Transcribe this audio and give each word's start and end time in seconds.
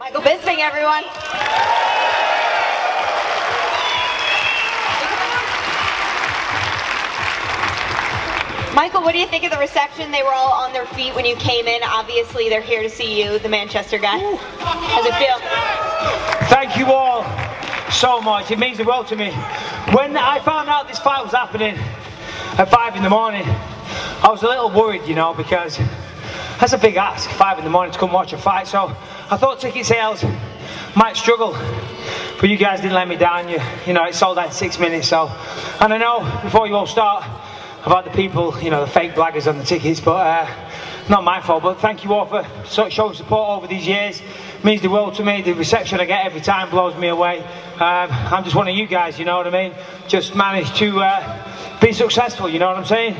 Michael 0.00 0.22
Bisping, 0.22 0.60
everyone. 0.60 1.04
Michael, 8.74 9.02
what 9.02 9.12
do 9.12 9.18
you 9.18 9.26
think 9.26 9.44
of 9.44 9.50
the 9.50 9.58
reception? 9.58 10.10
They 10.10 10.22
were 10.22 10.32
all 10.32 10.52
on 10.52 10.72
their 10.72 10.86
feet 10.86 11.14
when 11.14 11.26
you 11.26 11.36
came 11.36 11.66
in. 11.66 11.82
Obviously, 11.82 12.48
they're 12.48 12.62
here 12.62 12.82
to 12.82 12.88
see 12.88 13.22
you, 13.22 13.38
the 13.40 13.50
Manchester 13.50 13.98
guy. 13.98 14.16
How's 14.60 15.04
it 15.04 15.14
feel? 15.16 15.36
Thank 16.48 16.78
you 16.78 16.86
all 16.86 17.22
so 17.90 18.22
much. 18.22 18.50
It 18.50 18.58
means 18.58 18.78
the 18.78 18.84
world 18.84 19.06
to 19.08 19.16
me. 19.16 19.32
When 19.92 20.16
I 20.16 20.40
found 20.42 20.70
out 20.70 20.88
this 20.88 20.98
fight 20.98 21.22
was 21.22 21.32
happening 21.32 21.76
at 22.56 22.70
five 22.70 22.96
in 22.96 23.02
the 23.02 23.10
morning, 23.10 23.44
I 23.44 24.28
was 24.30 24.42
a 24.44 24.48
little 24.48 24.70
worried, 24.70 25.02
you 25.06 25.14
know, 25.14 25.34
because 25.34 25.78
that's 26.58 26.72
a 26.72 26.78
big 26.78 26.96
ask, 26.96 27.28
five 27.28 27.58
in 27.58 27.64
the 27.64 27.70
morning 27.70 27.92
to 27.92 27.98
come 27.98 28.12
watch 28.12 28.32
a 28.32 28.38
fight. 28.38 28.66
So 28.66 28.96
I 29.32 29.36
thought 29.36 29.60
ticket 29.60 29.86
sales 29.86 30.24
might 30.96 31.16
struggle, 31.16 31.52
but 32.40 32.48
you 32.48 32.56
guys 32.56 32.80
didn't 32.80 32.94
let 32.94 33.06
me 33.06 33.14
down. 33.14 33.48
You, 33.48 33.60
you 33.86 33.92
know, 33.92 34.04
it 34.04 34.16
sold 34.16 34.38
out 34.38 34.46
in 34.46 34.52
six 34.52 34.76
minutes. 34.80 35.06
So, 35.06 35.28
and 35.78 35.94
I 35.94 35.98
know 35.98 36.40
before 36.42 36.66
you 36.66 36.74
all 36.74 36.88
start 36.88 37.24
about 37.86 38.04
the 38.04 38.10
people, 38.10 38.60
you 38.60 38.70
know, 38.70 38.84
the 38.84 38.90
fake 38.90 39.12
blaggers 39.12 39.46
on 39.46 39.56
the 39.56 39.62
tickets, 39.62 40.00
but 40.00 40.16
uh, 40.16 41.08
not 41.08 41.22
my 41.22 41.40
fault. 41.40 41.62
But 41.62 41.78
thank 41.78 42.02
you 42.02 42.12
all 42.12 42.26
for 42.26 42.44
showing 42.66 43.14
support 43.14 43.50
over 43.50 43.68
these 43.68 43.86
years. 43.86 44.20
It 44.20 44.64
means 44.64 44.82
the 44.82 44.90
world 44.90 45.14
to 45.14 45.24
me. 45.24 45.42
The 45.42 45.52
reception 45.52 46.00
I 46.00 46.06
get 46.06 46.26
every 46.26 46.40
time 46.40 46.68
blows 46.68 46.96
me 46.96 47.06
away. 47.06 47.38
Um, 47.74 48.10
I'm 48.10 48.42
just 48.42 48.56
one 48.56 48.66
of 48.66 48.74
you 48.74 48.88
guys, 48.88 49.16
you 49.16 49.26
know 49.26 49.36
what 49.36 49.46
I 49.46 49.50
mean? 49.50 49.74
Just 50.08 50.34
managed 50.34 50.74
to 50.78 51.02
uh, 51.02 51.78
be 51.80 51.92
successful, 51.92 52.48
you 52.48 52.58
know 52.58 52.66
what 52.66 52.78
I'm 52.78 52.84
saying? 52.84 53.14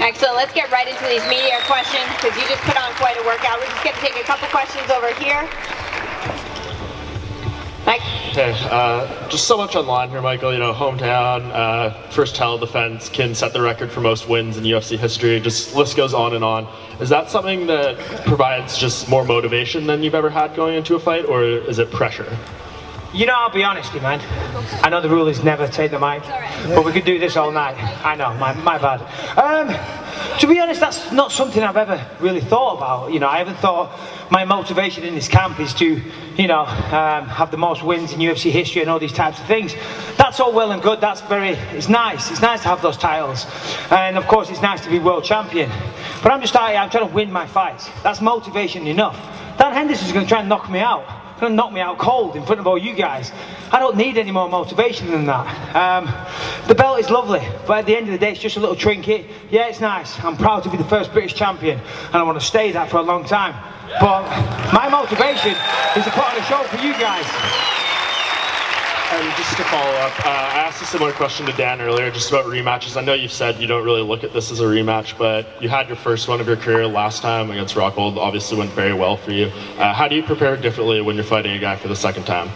Excellent. 0.00 0.36
Let's 0.36 0.52
get 0.52 0.70
right 0.70 0.86
into 0.86 1.04
these 1.06 1.24
media 1.28 1.58
questions 1.66 2.04
because 2.16 2.36
you 2.36 2.46
just 2.48 2.62
put 2.62 2.76
on 2.76 2.92
quite 2.94 3.16
a 3.16 3.24
workout. 3.24 3.58
We're 3.58 3.66
just 3.66 3.82
going 3.82 3.96
to 3.96 4.00
take 4.02 4.16
a 4.16 4.24
couple 4.24 4.46
questions 4.48 4.90
over 4.90 5.12
here. 5.14 5.48
Mike. 7.86 8.00
Hey, 8.00 8.52
uh, 8.70 9.28
just 9.28 9.46
so 9.46 9.56
much 9.56 9.76
online 9.76 10.10
here, 10.10 10.20
Michael. 10.20 10.52
You 10.52 10.58
know, 10.58 10.74
hometown, 10.74 11.50
uh, 11.52 11.90
first 12.10 12.34
title 12.34 12.58
defense, 12.58 13.08
can 13.08 13.34
set 13.34 13.52
the 13.52 13.62
record 13.62 13.90
for 13.90 14.00
most 14.00 14.28
wins 14.28 14.58
in 14.58 14.64
UFC 14.64 14.98
history. 14.98 15.40
Just 15.40 15.74
list 15.74 15.96
goes 15.96 16.12
on 16.12 16.34
and 16.34 16.44
on. 16.44 16.66
Is 17.00 17.08
that 17.08 17.30
something 17.30 17.66
that 17.68 17.96
provides 18.26 18.76
just 18.76 19.08
more 19.08 19.24
motivation 19.24 19.86
than 19.86 20.02
you've 20.02 20.16
ever 20.16 20.28
had 20.28 20.54
going 20.56 20.74
into 20.74 20.96
a 20.96 21.00
fight, 21.00 21.24
or 21.26 21.44
is 21.44 21.78
it 21.78 21.90
pressure? 21.90 22.36
You 23.14 23.24
know, 23.24 23.34
I'll 23.34 23.50
be 23.50 23.64
honest 23.64 23.94
you, 23.94 24.00
man. 24.00 24.20
I 24.82 24.90
know 24.90 25.00
the 25.00 25.08
rule 25.08 25.28
is 25.28 25.42
never 25.42 25.66
take 25.66 25.90
the 25.90 25.98
mic, 25.98 26.22
but 26.74 26.84
we 26.84 26.92
could 26.92 27.04
do 27.04 27.18
this 27.18 27.36
all 27.36 27.50
night. 27.50 27.76
I 28.04 28.14
know, 28.14 28.34
my, 28.34 28.52
my 28.54 28.78
bad. 28.78 29.00
Um, 29.38 30.38
to 30.38 30.46
be 30.46 30.60
honest, 30.60 30.80
that's 30.80 31.12
not 31.12 31.32
something 31.32 31.62
I've 31.62 31.76
ever 31.76 32.04
really 32.20 32.40
thought 32.40 32.76
about. 32.76 33.12
You 33.12 33.20
know, 33.20 33.28
I 33.28 33.38
haven't 33.38 33.56
thought 33.56 33.98
my 34.30 34.44
motivation 34.44 35.04
in 35.04 35.14
this 35.14 35.28
camp 35.28 35.60
is 35.60 35.72
to, 35.74 36.02
you 36.36 36.46
know, 36.46 36.60
um, 36.60 37.26
have 37.28 37.50
the 37.50 37.56
most 37.56 37.82
wins 37.82 38.12
in 38.12 38.18
UFC 38.18 38.50
history 38.50 38.82
and 38.82 38.90
all 38.90 38.98
these 38.98 39.12
types 39.12 39.38
of 39.40 39.46
things. 39.46 39.74
That's 40.18 40.38
all 40.40 40.52
well 40.52 40.72
and 40.72 40.82
good. 40.82 41.00
That's 41.00 41.22
very, 41.22 41.50
it's 41.50 41.88
nice. 41.88 42.30
It's 42.30 42.42
nice 42.42 42.62
to 42.62 42.68
have 42.68 42.82
those 42.82 42.98
titles. 42.98 43.46
And 43.90 44.18
of 44.18 44.26
course, 44.26 44.50
it's 44.50 44.62
nice 44.62 44.82
to 44.82 44.90
be 44.90 44.98
world 44.98 45.24
champion. 45.24 45.70
But 46.22 46.32
I'm 46.32 46.40
just 46.40 46.56
I'm 46.56 46.90
trying 46.90 47.08
to 47.08 47.14
win 47.14 47.32
my 47.32 47.46
fights. 47.46 47.88
That's 48.02 48.20
motivation 48.20 48.86
enough. 48.86 49.16
Dan 49.58 49.72
Henderson's 49.72 50.12
going 50.12 50.26
to 50.26 50.28
try 50.28 50.40
and 50.40 50.48
knock 50.48 50.68
me 50.70 50.80
out 50.80 51.25
going 51.40 51.52
to 51.52 51.56
knock 51.56 51.72
me 51.72 51.80
out 51.80 51.98
cold 51.98 52.36
in 52.36 52.44
front 52.44 52.60
of 52.60 52.66
all 52.66 52.78
you 52.78 52.94
guys. 52.94 53.32
I 53.70 53.78
don't 53.78 53.96
need 53.96 54.16
any 54.16 54.30
more 54.30 54.48
motivation 54.48 55.10
than 55.10 55.26
that. 55.26 55.76
Um, 55.76 56.06
the 56.68 56.74
belt 56.74 56.98
is 56.98 57.10
lovely, 57.10 57.46
but 57.66 57.78
at 57.78 57.86
the 57.86 57.96
end 57.96 58.06
of 58.06 58.12
the 58.12 58.18
day, 58.18 58.32
it's 58.32 58.40
just 58.40 58.56
a 58.56 58.60
little 58.60 58.76
trinket. 58.76 59.26
Yeah, 59.50 59.68
it's 59.68 59.80
nice. 59.80 60.18
I'm 60.24 60.36
proud 60.36 60.62
to 60.64 60.70
be 60.70 60.76
the 60.76 60.84
first 60.84 61.12
British 61.12 61.34
champion, 61.34 61.78
and 61.78 62.14
I 62.14 62.22
want 62.22 62.40
to 62.40 62.46
stay 62.46 62.72
that 62.72 62.90
for 62.90 62.98
a 62.98 63.02
long 63.02 63.24
time. 63.24 63.54
But 64.00 64.22
my 64.72 64.88
motivation 64.88 65.52
is 65.96 66.04
to 66.04 66.10
put 66.10 66.24
on 66.24 66.36
a 66.36 66.42
show 66.44 66.62
for 66.64 66.84
you 66.84 66.92
guys. 66.94 67.85
And 69.08 69.36
just 69.36 69.56
to 69.56 69.62
follow 69.64 69.92
up, 69.98 70.26
uh, 70.26 70.28
I 70.28 70.58
asked 70.66 70.82
a 70.82 70.84
similar 70.84 71.12
question 71.12 71.46
to 71.46 71.52
Dan 71.52 71.80
earlier, 71.80 72.10
just 72.10 72.28
about 72.28 72.46
rematches. 72.46 72.96
I 72.96 73.04
know 73.04 73.14
you've 73.14 73.30
said 73.30 73.60
you 73.60 73.68
don't 73.68 73.84
really 73.84 74.02
look 74.02 74.24
at 74.24 74.32
this 74.32 74.50
as 74.50 74.58
a 74.58 74.64
rematch, 74.64 75.16
but 75.16 75.62
you 75.62 75.68
had 75.68 75.86
your 75.86 75.96
first 75.96 76.26
one 76.26 76.40
of 76.40 76.48
your 76.48 76.56
career 76.56 76.88
last 76.88 77.22
time 77.22 77.52
against 77.52 77.76
Rockhold. 77.76 78.16
Obviously, 78.16 78.58
went 78.58 78.72
very 78.72 78.94
well 78.94 79.16
for 79.16 79.30
you. 79.30 79.46
Uh, 79.78 79.94
how 79.94 80.08
do 80.08 80.16
you 80.16 80.24
prepare 80.24 80.56
differently 80.56 81.00
when 81.02 81.14
you're 81.14 81.24
fighting 81.24 81.52
a 81.52 81.58
guy 81.60 81.76
for 81.76 81.86
the 81.86 81.94
second 81.94 82.24
time? 82.24 82.50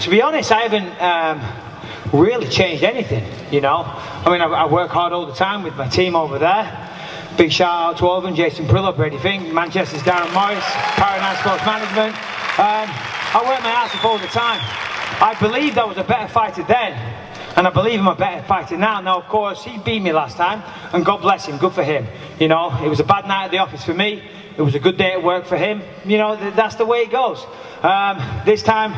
To 0.00 0.10
be 0.10 0.20
honest, 0.22 0.50
I 0.50 0.62
haven't 0.62 1.00
um, 1.00 2.20
really 2.20 2.48
changed 2.48 2.82
anything. 2.82 3.24
You 3.52 3.60
know, 3.60 3.84
I 3.86 4.28
mean, 4.28 4.40
I, 4.40 4.46
I, 4.46 4.66
work 4.66 4.90
hard 4.90 5.12
all 5.12 5.24
the 5.24 5.34
time 5.34 5.62
with 5.62 5.76
my 5.76 5.86
team 5.86 6.16
over 6.16 6.40
there. 6.40 6.88
Big 7.36 7.52
shout 7.52 7.70
out 7.70 7.98
to 7.98 8.06
all 8.08 8.18
of 8.18 8.24
them: 8.24 8.34
Jason 8.34 8.66
Parillo, 8.66 8.96
Brady 8.96 9.18
Fink, 9.18 9.52
Manchester's 9.52 10.02
Darren 10.02 10.34
Morris, 10.34 10.64
Paradigm 10.98 11.36
Sports 11.36 11.64
Management. 11.64 12.16
Um, 12.58 13.19
I 13.32 13.48
work 13.48 13.62
my 13.62 13.70
ass 13.70 13.94
off 13.94 14.04
all 14.04 14.18
the 14.18 14.26
time. 14.26 14.58
I 15.22 15.36
believed 15.38 15.78
I 15.78 15.84
was 15.84 15.96
a 15.98 16.02
better 16.02 16.26
fighter 16.26 16.64
then, 16.64 16.94
and 17.56 17.64
I 17.64 17.70
believe 17.70 18.00
I'm 18.00 18.08
a 18.08 18.14
better 18.16 18.42
fighter 18.44 18.76
now. 18.76 19.00
Now, 19.00 19.18
of 19.18 19.28
course, 19.28 19.62
he 19.62 19.78
beat 19.78 20.02
me 20.02 20.12
last 20.12 20.36
time, 20.36 20.64
and 20.92 21.04
God 21.06 21.18
bless 21.22 21.46
him, 21.46 21.56
good 21.56 21.72
for 21.72 21.84
him. 21.84 22.08
You 22.40 22.48
know, 22.48 22.76
it 22.82 22.88
was 22.88 22.98
a 22.98 23.04
bad 23.04 23.28
night 23.28 23.44
at 23.44 23.50
the 23.52 23.58
office 23.58 23.84
for 23.84 23.94
me. 23.94 24.20
It 24.56 24.62
was 24.62 24.74
a 24.74 24.80
good 24.80 24.96
day 24.96 25.12
at 25.12 25.22
work 25.22 25.44
for 25.46 25.56
him. 25.56 25.80
You 26.04 26.18
know, 26.18 26.34
that's 26.50 26.74
the 26.74 26.84
way 26.84 27.02
it 27.02 27.12
goes. 27.12 27.46
Um, 27.82 28.18
this 28.44 28.64
time, 28.64 28.92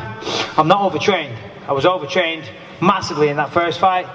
I'm 0.57 0.67
not 0.67 0.81
overtrained. 0.81 1.37
I 1.67 1.73
was 1.73 1.85
overtrained 1.85 2.49
massively 2.81 3.29
in 3.29 3.37
that 3.37 3.51
first 3.53 3.79
fight. 3.79 4.07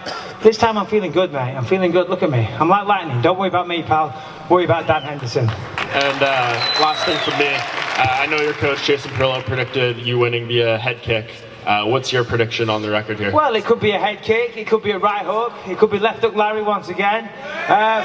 This 0.43 0.59
time 0.59 0.77
I'm 0.77 0.87
feeling 0.87 1.13
good, 1.13 1.33
mate. 1.33 1.55
I'm 1.55 1.65
feeling 1.65 1.93
good. 1.93 2.09
Look 2.09 2.25
at 2.25 2.31
me. 2.31 2.45
I'm 2.59 2.69
like 2.69 2.89
lightning. 2.89 3.23
Don't 3.23 3.39
worry 3.39 3.49
about 3.49 3.69
me, 3.69 3.85
pal. 3.85 4.13
Worry 4.51 4.65
about 4.65 4.89
Dan 4.89 5.03
Henderson. 5.03 5.49
And 5.49 6.23
uh, 6.23 6.83
last 6.83 7.07
thing 7.07 7.19
from 7.19 7.39
me, 7.39 7.57
I 7.99 8.27
know 8.27 8.41
your 8.41 8.53
coach 8.53 8.85
Jason 8.85 9.11
Parillo 9.11 9.43
predicted 9.43 9.99
you 9.99 10.21
winning 10.21 10.47
via 10.47 10.79
head 10.79 11.03
kick. 11.03 11.35
Uh, 11.67 11.85
what's 11.85 12.13
your 12.13 12.23
prediction 12.23 12.71
on 12.71 12.81
the 12.81 12.89
record 12.89 13.19
here? 13.19 13.33
Well, 13.33 13.57
it 13.57 13.65
could 13.65 13.81
be 13.81 13.91
a 13.91 13.99
head 13.99 14.23
kick, 14.23 14.57
it 14.57 14.69
could 14.69 14.85
be 14.85 14.93
a 14.93 14.99
right 14.99 15.27
hook, 15.27 15.53
it 15.67 15.79
could 15.79 15.91
be 15.91 15.99
left 15.99 16.21
hook 16.21 16.37
Larry 16.37 16.63
once 16.63 16.91
again. 16.91 17.25
Um, 17.69 18.05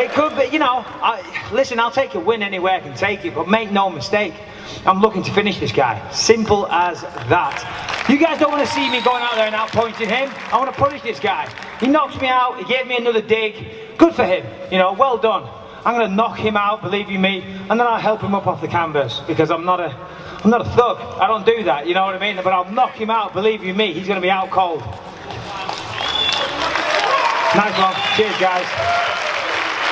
it 0.00 0.12
could 0.12 0.36
be, 0.38 0.52
you 0.52 0.60
know, 0.60 0.84
I, 0.86 1.48
listen, 1.52 1.80
I'll 1.80 1.90
take 1.90 2.14
a 2.14 2.20
win 2.20 2.40
anywhere 2.40 2.74
I 2.74 2.80
can 2.80 2.96
take 2.96 3.24
it, 3.24 3.34
but 3.34 3.48
make 3.48 3.72
no 3.72 3.90
mistake, 3.90 4.32
I'm 4.86 5.00
looking 5.00 5.24
to 5.24 5.32
finish 5.32 5.58
this 5.58 5.72
guy. 5.72 6.08
Simple 6.12 6.68
as 6.68 7.02
that. 7.02 8.06
You 8.08 8.16
guys 8.16 8.38
don't 8.38 8.52
want 8.52 8.64
to 8.64 8.72
see 8.72 8.88
me 8.88 9.02
going 9.02 9.24
out 9.24 9.34
there 9.34 9.46
and 9.46 9.56
outpointing 9.56 10.06
him. 10.06 10.32
I 10.52 10.56
want 10.56 10.72
to 10.72 10.80
punish 10.80 11.02
this 11.02 11.18
guy. 11.18 11.52
He 11.80 11.88
knocked 11.88 12.20
me 12.20 12.28
out, 12.28 12.58
he 12.58 12.64
gave 12.64 12.86
me 12.86 12.96
another 12.96 13.22
dig. 13.22 13.98
Good 13.98 14.14
for 14.14 14.24
him, 14.24 14.46
you 14.70 14.78
know, 14.78 14.92
well 14.92 15.18
done. 15.18 15.50
I'm 15.84 15.94
going 15.94 16.08
to 16.08 16.14
knock 16.14 16.38
him 16.38 16.56
out, 16.56 16.82
believe 16.82 17.10
you 17.10 17.18
me, 17.18 17.42
and 17.42 17.78
then 17.78 17.86
I'll 17.86 18.00
help 18.00 18.20
him 18.20 18.34
up 18.34 18.46
off 18.46 18.60
the 18.60 18.68
canvas 18.68 19.20
because 19.26 19.50
I'm 19.50 19.64
not 19.64 19.80
a, 19.80 19.90
I'm 20.44 20.50
not 20.50 20.60
a 20.60 20.70
thug. 20.70 20.98
I 21.20 21.26
don't 21.26 21.46
do 21.46 21.64
that, 21.64 21.86
you 21.86 21.94
know 21.94 22.04
what 22.04 22.14
I 22.14 22.18
mean? 22.18 22.36
But 22.42 22.52
I'll 22.52 22.70
knock 22.70 22.92
him 22.92 23.10
out, 23.10 23.32
believe 23.32 23.62
you 23.64 23.74
me. 23.74 23.92
He's 23.92 24.06
going 24.06 24.20
to 24.20 24.24
be 24.24 24.30
out 24.30 24.50
cold. 24.50 24.80
Nice 27.56 27.78
one. 27.78 27.94
Cheers, 28.14 28.38
guys. 28.38 28.66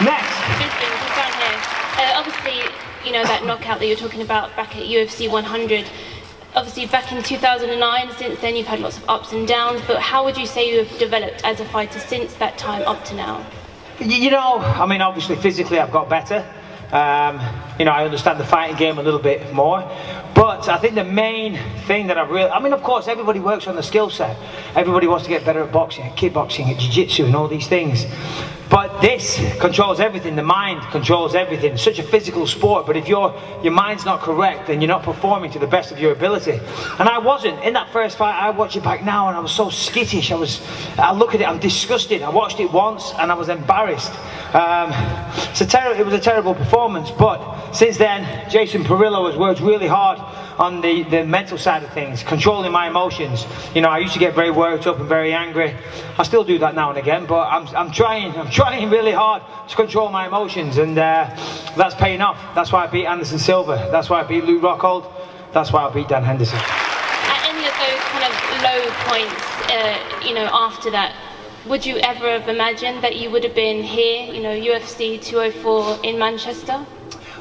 Next. 0.04 0.36
Uh, 1.96 2.12
obviously, 2.14 2.60
you 3.06 3.12
know 3.12 3.24
that 3.24 3.46
knockout 3.46 3.78
that 3.78 3.86
you're 3.86 3.96
talking 3.96 4.20
about 4.20 4.54
back 4.54 4.76
at 4.76 4.82
UFC 4.82 5.30
100. 5.30 5.86
Obviously, 6.54 6.86
back 6.86 7.10
in 7.12 7.22
2009, 7.22 8.10
since 8.18 8.40
then 8.40 8.56
you've 8.56 8.66
had 8.66 8.80
lots 8.80 8.98
of 8.98 9.08
ups 9.08 9.32
and 9.32 9.48
downs. 9.48 9.80
But 9.86 10.00
how 10.00 10.22
would 10.24 10.36
you 10.36 10.46
say 10.46 10.70
you 10.70 10.84
have 10.84 10.98
developed 10.98 11.42
as 11.44 11.60
a 11.60 11.64
fighter 11.64 11.98
since 11.98 12.34
that 12.34 12.58
time 12.58 12.82
up 12.82 13.02
to 13.06 13.14
now? 13.14 13.44
You 14.00 14.30
know, 14.30 14.58
I 14.58 14.84
mean, 14.86 15.00
obviously, 15.00 15.36
physically, 15.36 15.78
I've 15.78 15.90
got 15.90 16.10
better. 16.10 16.44
Um, 16.92 17.40
you 17.78 17.84
know, 17.84 17.92
I 17.92 18.04
understand 18.04 18.38
the 18.38 18.44
fighting 18.44 18.76
game 18.76 18.98
a 18.98 19.02
little 19.02 19.20
bit 19.20 19.52
more. 19.52 19.80
But 20.34 20.45
I 20.64 20.78
think 20.78 20.94
the 20.94 21.04
main 21.04 21.58
thing 21.86 22.06
that 22.08 22.18
I've 22.18 22.30
really, 22.30 22.50
I 22.50 22.58
mean, 22.60 22.72
of 22.72 22.82
course, 22.82 23.08
everybody 23.08 23.40
works 23.40 23.66
on 23.66 23.76
the 23.76 23.82
skill 23.82 24.10
set. 24.10 24.36
Everybody 24.74 25.06
wants 25.06 25.24
to 25.24 25.30
get 25.30 25.44
better 25.44 25.62
at 25.62 25.72
boxing, 25.72 26.04
at 26.04 26.16
kickboxing, 26.16 26.68
at 26.68 26.78
jiu-jitsu, 26.78 27.24
and 27.24 27.36
all 27.36 27.48
these 27.48 27.68
things. 27.68 28.06
But 28.68 29.00
this 29.00 29.38
controls 29.60 30.00
everything. 30.00 30.34
The 30.34 30.42
mind 30.42 30.82
controls 30.90 31.36
everything. 31.36 31.74
It's 31.74 31.84
such 31.84 32.00
a 32.00 32.02
physical 32.02 32.48
sport, 32.48 32.84
but 32.84 32.96
if 32.96 33.06
your 33.06 33.32
your 33.62 33.72
mind's 33.72 34.04
not 34.04 34.20
correct, 34.20 34.66
then 34.66 34.80
you're 34.80 34.88
not 34.88 35.04
performing 35.04 35.52
to 35.52 35.60
the 35.60 35.68
best 35.68 35.92
of 35.92 36.00
your 36.00 36.10
ability. 36.10 36.58
And 36.98 37.08
I 37.08 37.18
wasn't. 37.18 37.62
In 37.62 37.74
that 37.74 37.92
first 37.92 38.18
fight, 38.18 38.34
I 38.34 38.50
watch 38.50 38.74
it 38.76 38.82
back 38.82 39.04
now, 39.04 39.28
and 39.28 39.36
I 39.36 39.40
was 39.40 39.52
so 39.52 39.70
skittish. 39.70 40.32
I 40.32 40.34
was. 40.34 40.60
I 40.98 41.12
look 41.12 41.32
at 41.34 41.40
it, 41.40 41.48
I'm 41.48 41.60
disgusted. 41.60 42.22
I 42.22 42.28
watched 42.28 42.58
it 42.58 42.72
once, 42.72 43.12
and 43.20 43.30
I 43.30 43.34
was 43.36 43.48
embarrassed. 43.48 44.12
Um, 44.52 44.90
it's 45.48 45.60
a 45.60 45.66
ter- 45.66 45.94
it 45.94 46.04
was 46.04 46.14
a 46.14 46.20
terrible 46.20 46.54
performance. 46.54 47.12
But 47.12 47.72
since 47.72 47.96
then, 47.98 48.50
Jason 48.50 48.82
Parillo 48.82 49.30
has 49.30 49.38
worked 49.38 49.60
really 49.60 49.86
hard 49.86 50.18
on 50.58 50.80
the, 50.80 51.02
the 51.04 51.24
mental 51.24 51.58
side 51.58 51.82
of 51.82 51.92
things, 51.92 52.22
controlling 52.22 52.72
my 52.72 52.88
emotions. 52.88 53.46
You 53.74 53.82
know, 53.82 53.88
I 53.88 53.98
used 53.98 54.14
to 54.14 54.18
get 54.18 54.34
very 54.34 54.50
worked 54.50 54.86
up 54.86 54.98
and 54.98 55.08
very 55.08 55.32
angry. 55.32 55.74
I 56.18 56.22
still 56.22 56.44
do 56.44 56.58
that 56.58 56.74
now 56.74 56.88
and 56.90 56.98
again, 56.98 57.26
but 57.26 57.46
I'm, 57.46 57.66
I'm 57.76 57.90
trying, 57.90 58.34
I'm 58.36 58.50
trying 58.50 58.88
really 58.90 59.12
hard 59.12 59.42
to 59.68 59.76
control 59.76 60.10
my 60.10 60.26
emotions, 60.26 60.78
and 60.78 60.98
uh, 60.98 61.30
that's 61.76 61.94
paying 61.94 62.20
off. 62.20 62.38
That's 62.54 62.72
why 62.72 62.84
I 62.84 62.86
beat 62.86 63.06
Anderson 63.06 63.38
Silva. 63.38 63.88
That's 63.90 64.08
why 64.08 64.20
I 64.20 64.24
beat 64.24 64.44
Luke 64.44 64.62
Rockhold. 64.62 65.12
That's 65.52 65.72
why 65.72 65.84
I 65.84 65.92
beat 65.92 66.08
Dan 66.08 66.22
Henderson. 66.24 66.58
At 66.58 67.48
any 67.48 67.66
of 67.66 67.74
those 67.76 68.02
kind 68.12 68.24
of 68.24 68.34
low 68.62 68.82
points, 69.08 69.42
uh, 69.70 70.26
you 70.26 70.34
know, 70.34 70.48
after 70.52 70.90
that, 70.90 71.14
would 71.66 71.84
you 71.84 71.96
ever 71.98 72.30
have 72.30 72.48
imagined 72.48 73.02
that 73.02 73.16
you 73.16 73.30
would 73.30 73.42
have 73.42 73.54
been 73.54 73.82
here, 73.82 74.32
you 74.32 74.40
know, 74.40 74.50
UFC 74.50 75.20
204 75.20 76.04
in 76.04 76.18
Manchester? 76.18 76.84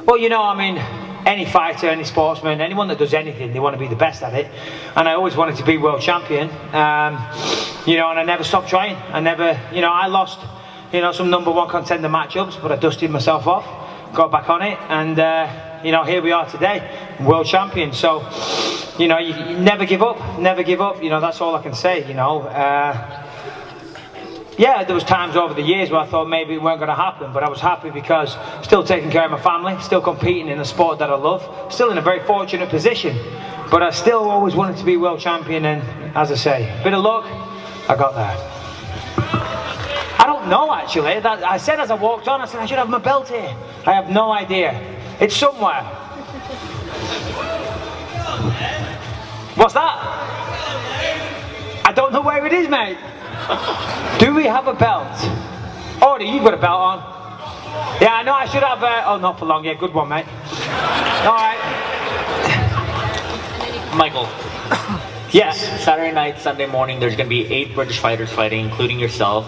Well, 0.04 0.18
you 0.18 0.28
know, 0.28 0.42
I 0.42 0.56
mean, 0.56 1.05
any 1.26 1.44
fighter, 1.44 1.88
any 1.88 2.04
sportsman, 2.04 2.60
anyone 2.60 2.86
that 2.88 2.98
does 2.98 3.12
anything, 3.12 3.52
they 3.52 3.58
want 3.58 3.74
to 3.74 3.80
be 3.80 3.88
the 3.88 3.96
best 3.96 4.22
at 4.22 4.32
it. 4.32 4.46
And 4.94 5.08
I 5.08 5.14
always 5.14 5.36
wanted 5.36 5.56
to 5.56 5.64
be 5.64 5.76
world 5.76 6.00
champion. 6.00 6.48
Um, 6.72 7.14
you 7.84 7.96
know, 7.96 8.08
and 8.10 8.18
I 8.18 8.22
never 8.24 8.44
stopped 8.44 8.68
trying. 8.68 8.96
I 9.12 9.18
never, 9.20 9.60
you 9.72 9.80
know, 9.80 9.90
I 9.90 10.06
lost, 10.06 10.38
you 10.92 11.00
know, 11.00 11.10
some 11.10 11.28
number 11.28 11.50
one 11.50 11.68
contender 11.68 12.08
matchups, 12.08 12.62
but 12.62 12.70
I 12.70 12.76
dusted 12.76 13.10
myself 13.10 13.48
off, 13.48 13.66
got 14.14 14.30
back 14.30 14.48
on 14.48 14.62
it, 14.62 14.78
and 14.88 15.18
uh, 15.18 15.80
you 15.84 15.90
know, 15.90 16.04
here 16.04 16.22
we 16.22 16.30
are 16.30 16.48
today, 16.48 16.88
world 17.20 17.46
champion. 17.46 17.92
So, 17.92 18.20
you 18.96 19.08
know, 19.08 19.18
you, 19.18 19.34
you 19.34 19.58
never 19.58 19.84
give 19.84 20.02
up, 20.02 20.38
never 20.38 20.62
give 20.62 20.80
up. 20.80 21.02
You 21.02 21.10
know, 21.10 21.20
that's 21.20 21.40
all 21.40 21.56
I 21.56 21.62
can 21.62 21.74
say. 21.74 22.06
You 22.06 22.14
know. 22.14 22.42
Uh, 22.42 23.25
yeah, 24.58 24.84
there 24.84 24.94
was 24.94 25.04
times 25.04 25.36
over 25.36 25.52
the 25.52 25.62
years 25.62 25.90
where 25.90 26.00
I 26.00 26.06
thought 26.06 26.28
maybe 26.28 26.54
it 26.54 26.62
weren't 26.62 26.78
going 26.78 26.88
to 26.88 26.94
happen, 26.94 27.32
but 27.32 27.42
I 27.42 27.48
was 27.48 27.60
happy 27.60 27.90
because 27.90 28.36
still 28.62 28.82
taking 28.82 29.10
care 29.10 29.24
of 29.24 29.30
my 29.30 29.40
family, 29.40 29.78
still 29.82 30.00
competing 30.00 30.48
in 30.48 30.58
a 30.58 30.64
sport 30.64 30.98
that 31.00 31.10
I 31.10 31.16
love, 31.16 31.72
still 31.72 31.90
in 31.90 31.98
a 31.98 32.02
very 32.02 32.20
fortunate 32.20 32.70
position. 32.70 33.18
But 33.70 33.82
I 33.82 33.90
still 33.90 34.30
always 34.30 34.54
wanted 34.54 34.78
to 34.78 34.84
be 34.84 34.96
world 34.96 35.20
champion, 35.20 35.66
and 35.66 35.82
as 36.16 36.32
I 36.32 36.36
say, 36.36 36.80
bit 36.82 36.94
of 36.94 37.02
luck, 37.02 37.24
I 37.88 37.96
got 37.96 38.14
there. 38.14 38.56
I 40.18 40.24
don't 40.26 40.48
know 40.48 40.72
actually. 40.72 41.20
That, 41.20 41.44
I 41.44 41.58
said 41.58 41.78
as 41.78 41.90
I 41.90 41.94
walked 41.94 42.26
on, 42.26 42.40
I 42.40 42.46
said 42.46 42.60
I 42.60 42.66
should 42.66 42.78
have 42.78 42.88
my 42.88 42.98
belt 42.98 43.28
here. 43.28 43.54
I 43.84 43.92
have 43.92 44.08
no 44.08 44.32
idea. 44.32 44.72
It's 45.20 45.36
somewhere. 45.36 45.82
What's 49.56 49.74
that? 49.74 49.96
I 51.84 51.92
don't 51.94 52.12
know 52.12 52.22
where 52.22 52.44
it 52.46 52.52
is, 52.52 52.68
mate. 52.68 52.98
Do 54.18 54.34
we 54.34 54.44
have 54.44 54.66
a 54.66 54.74
belt? 54.74 55.06
Oh, 56.02 56.16
do 56.18 56.24
you've 56.24 56.42
got 56.42 56.54
a 56.54 56.58
belt 56.58 56.80
on. 56.80 56.98
Yeah, 58.00 58.14
I 58.14 58.22
know 58.22 58.34
I 58.34 58.46
should 58.46 58.62
have. 58.62 58.82
Uh, 58.82 59.04
oh, 59.06 59.18
not 59.18 59.38
for 59.38 59.46
long. 59.46 59.64
Yeah, 59.64 59.74
good 59.74 59.94
one, 59.94 60.08
mate. 60.08 60.26
All 61.24 61.34
right. 61.34 61.58
Michael, 63.94 64.26
Yes. 65.32 65.84
Saturday 65.84 66.12
night, 66.12 66.38
Sunday 66.38 66.66
morning, 66.66 67.00
there's 67.00 67.16
going 67.16 67.26
to 67.26 67.30
be 67.30 67.46
eight 67.52 67.74
British 67.74 67.98
fighters 67.98 68.30
fighting, 68.30 68.64
including 68.64 68.98
yourself. 68.98 69.46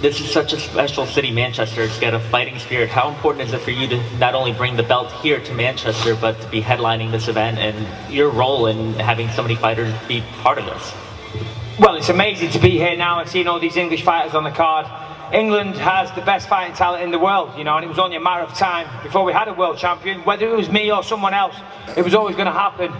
This 0.00 0.20
is 0.20 0.30
such 0.30 0.52
a 0.52 0.58
special 0.58 1.06
city, 1.06 1.30
Manchester. 1.30 1.82
It's 1.82 1.98
got 1.98 2.14
a 2.14 2.20
fighting 2.20 2.58
spirit. 2.58 2.88
How 2.88 3.08
important 3.08 3.48
is 3.48 3.52
it 3.52 3.60
for 3.60 3.70
you 3.70 3.86
to 3.88 4.18
not 4.18 4.34
only 4.34 4.52
bring 4.52 4.76
the 4.76 4.82
belt 4.82 5.10
here 5.12 5.40
to 5.40 5.54
Manchester, 5.54 6.14
but 6.14 6.40
to 6.40 6.48
be 6.48 6.60
headlining 6.60 7.10
this 7.10 7.28
event 7.28 7.58
and 7.58 8.12
your 8.12 8.30
role 8.30 8.66
in 8.66 8.94
having 8.94 9.28
so 9.30 9.42
many 9.42 9.56
fighters 9.56 9.92
be 10.06 10.22
part 10.42 10.58
of 10.58 10.66
this? 10.66 11.07
Well, 11.78 11.94
it's 11.94 12.08
amazing 12.08 12.50
to 12.50 12.58
be 12.58 12.70
here 12.70 12.96
now 12.96 13.20
and 13.20 13.28
seeing 13.28 13.46
all 13.46 13.60
these 13.60 13.76
English 13.76 14.02
fighters 14.02 14.34
on 14.34 14.42
the 14.42 14.50
card. 14.50 14.84
England 15.32 15.76
has 15.76 16.10
the 16.10 16.22
best 16.22 16.48
fighting 16.48 16.74
talent 16.74 17.04
in 17.04 17.12
the 17.12 17.20
world, 17.20 17.56
you 17.56 17.62
know, 17.62 17.76
and 17.76 17.84
it 17.84 17.88
was 17.88 18.00
only 18.00 18.16
a 18.16 18.20
matter 18.20 18.42
of 18.42 18.52
time 18.54 18.88
before 19.04 19.22
we 19.22 19.32
had 19.32 19.46
a 19.46 19.52
world 19.52 19.78
champion. 19.78 20.20
Whether 20.24 20.48
it 20.48 20.56
was 20.56 20.68
me 20.68 20.90
or 20.90 21.04
someone 21.04 21.34
else, 21.34 21.54
it 21.96 22.02
was 22.02 22.14
always 22.14 22.34
going 22.34 22.46
to 22.46 22.52
happen. 22.52 22.90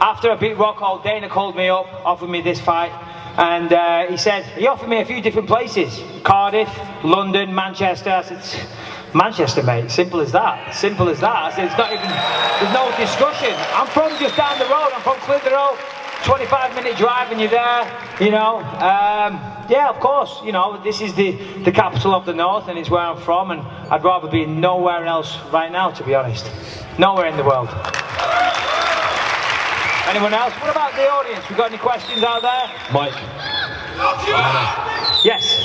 After 0.00 0.32
I 0.32 0.34
beat 0.34 0.56
Rockhold, 0.56 1.04
Dana 1.04 1.28
called 1.28 1.54
me 1.54 1.68
up, 1.68 1.86
offered 2.04 2.28
me 2.28 2.40
this 2.40 2.60
fight, 2.60 2.90
and 3.38 3.72
uh, 3.72 4.06
he 4.06 4.16
said 4.16 4.44
he 4.58 4.66
offered 4.66 4.88
me 4.88 5.00
a 5.00 5.04
few 5.04 5.22
different 5.22 5.46
places: 5.46 6.02
Cardiff, 6.24 6.76
London, 7.04 7.54
Manchester. 7.54 8.10
I 8.10 8.22
said, 8.22 8.66
Manchester, 9.14 9.62
mate. 9.62 9.92
Simple 9.92 10.18
as 10.18 10.32
that. 10.32 10.74
Simple 10.74 11.08
as 11.08 11.20
that. 11.20 11.54
Said, 11.54 11.66
it's 11.66 11.78
not 11.78 11.92
even. 11.92 12.08
There's 12.08 12.74
no 12.74 12.90
discussion. 12.98 13.54
I'm 13.78 13.86
from 13.86 14.10
just 14.18 14.36
down 14.36 14.58
the 14.58 14.64
road. 14.64 14.90
I'm 14.92 15.02
from 15.02 15.18
Clitheroe. 15.18 15.78
25 16.24 16.74
minute 16.74 16.96
drive 16.96 17.30
and 17.30 17.38
you're 17.40 17.50
there, 17.50 17.84
you 18.18 18.30
know. 18.30 18.56
Um, 18.58 19.38
yeah, 19.68 19.88
of 19.90 20.00
course, 20.00 20.40
you 20.42 20.52
know, 20.52 20.82
this 20.82 21.00
is 21.02 21.14
the, 21.14 21.32
the 21.64 21.72
capital 21.72 22.14
of 22.14 22.24
the 22.24 22.32
north 22.32 22.68
and 22.68 22.78
it's 22.78 22.88
where 22.88 23.02
I'm 23.02 23.18
from 23.20 23.50
and 23.50 23.60
I'd 23.60 24.02
rather 24.02 24.28
be 24.30 24.46
nowhere 24.46 25.04
else 25.04 25.38
right 25.52 25.70
now, 25.70 25.90
to 25.90 26.02
be 26.04 26.14
honest. 26.14 26.50
Nowhere 26.98 27.26
in 27.26 27.36
the 27.36 27.44
world. 27.44 27.68
Anyone 30.08 30.32
else? 30.32 30.54
What 30.60 30.70
about 30.70 30.94
the 30.94 31.08
audience? 31.08 31.48
We 31.50 31.56
got 31.56 31.70
any 31.70 31.78
questions 31.78 32.22
out 32.22 32.40
there? 32.40 32.70
Mike, 32.92 33.12
Yes. 35.24 35.60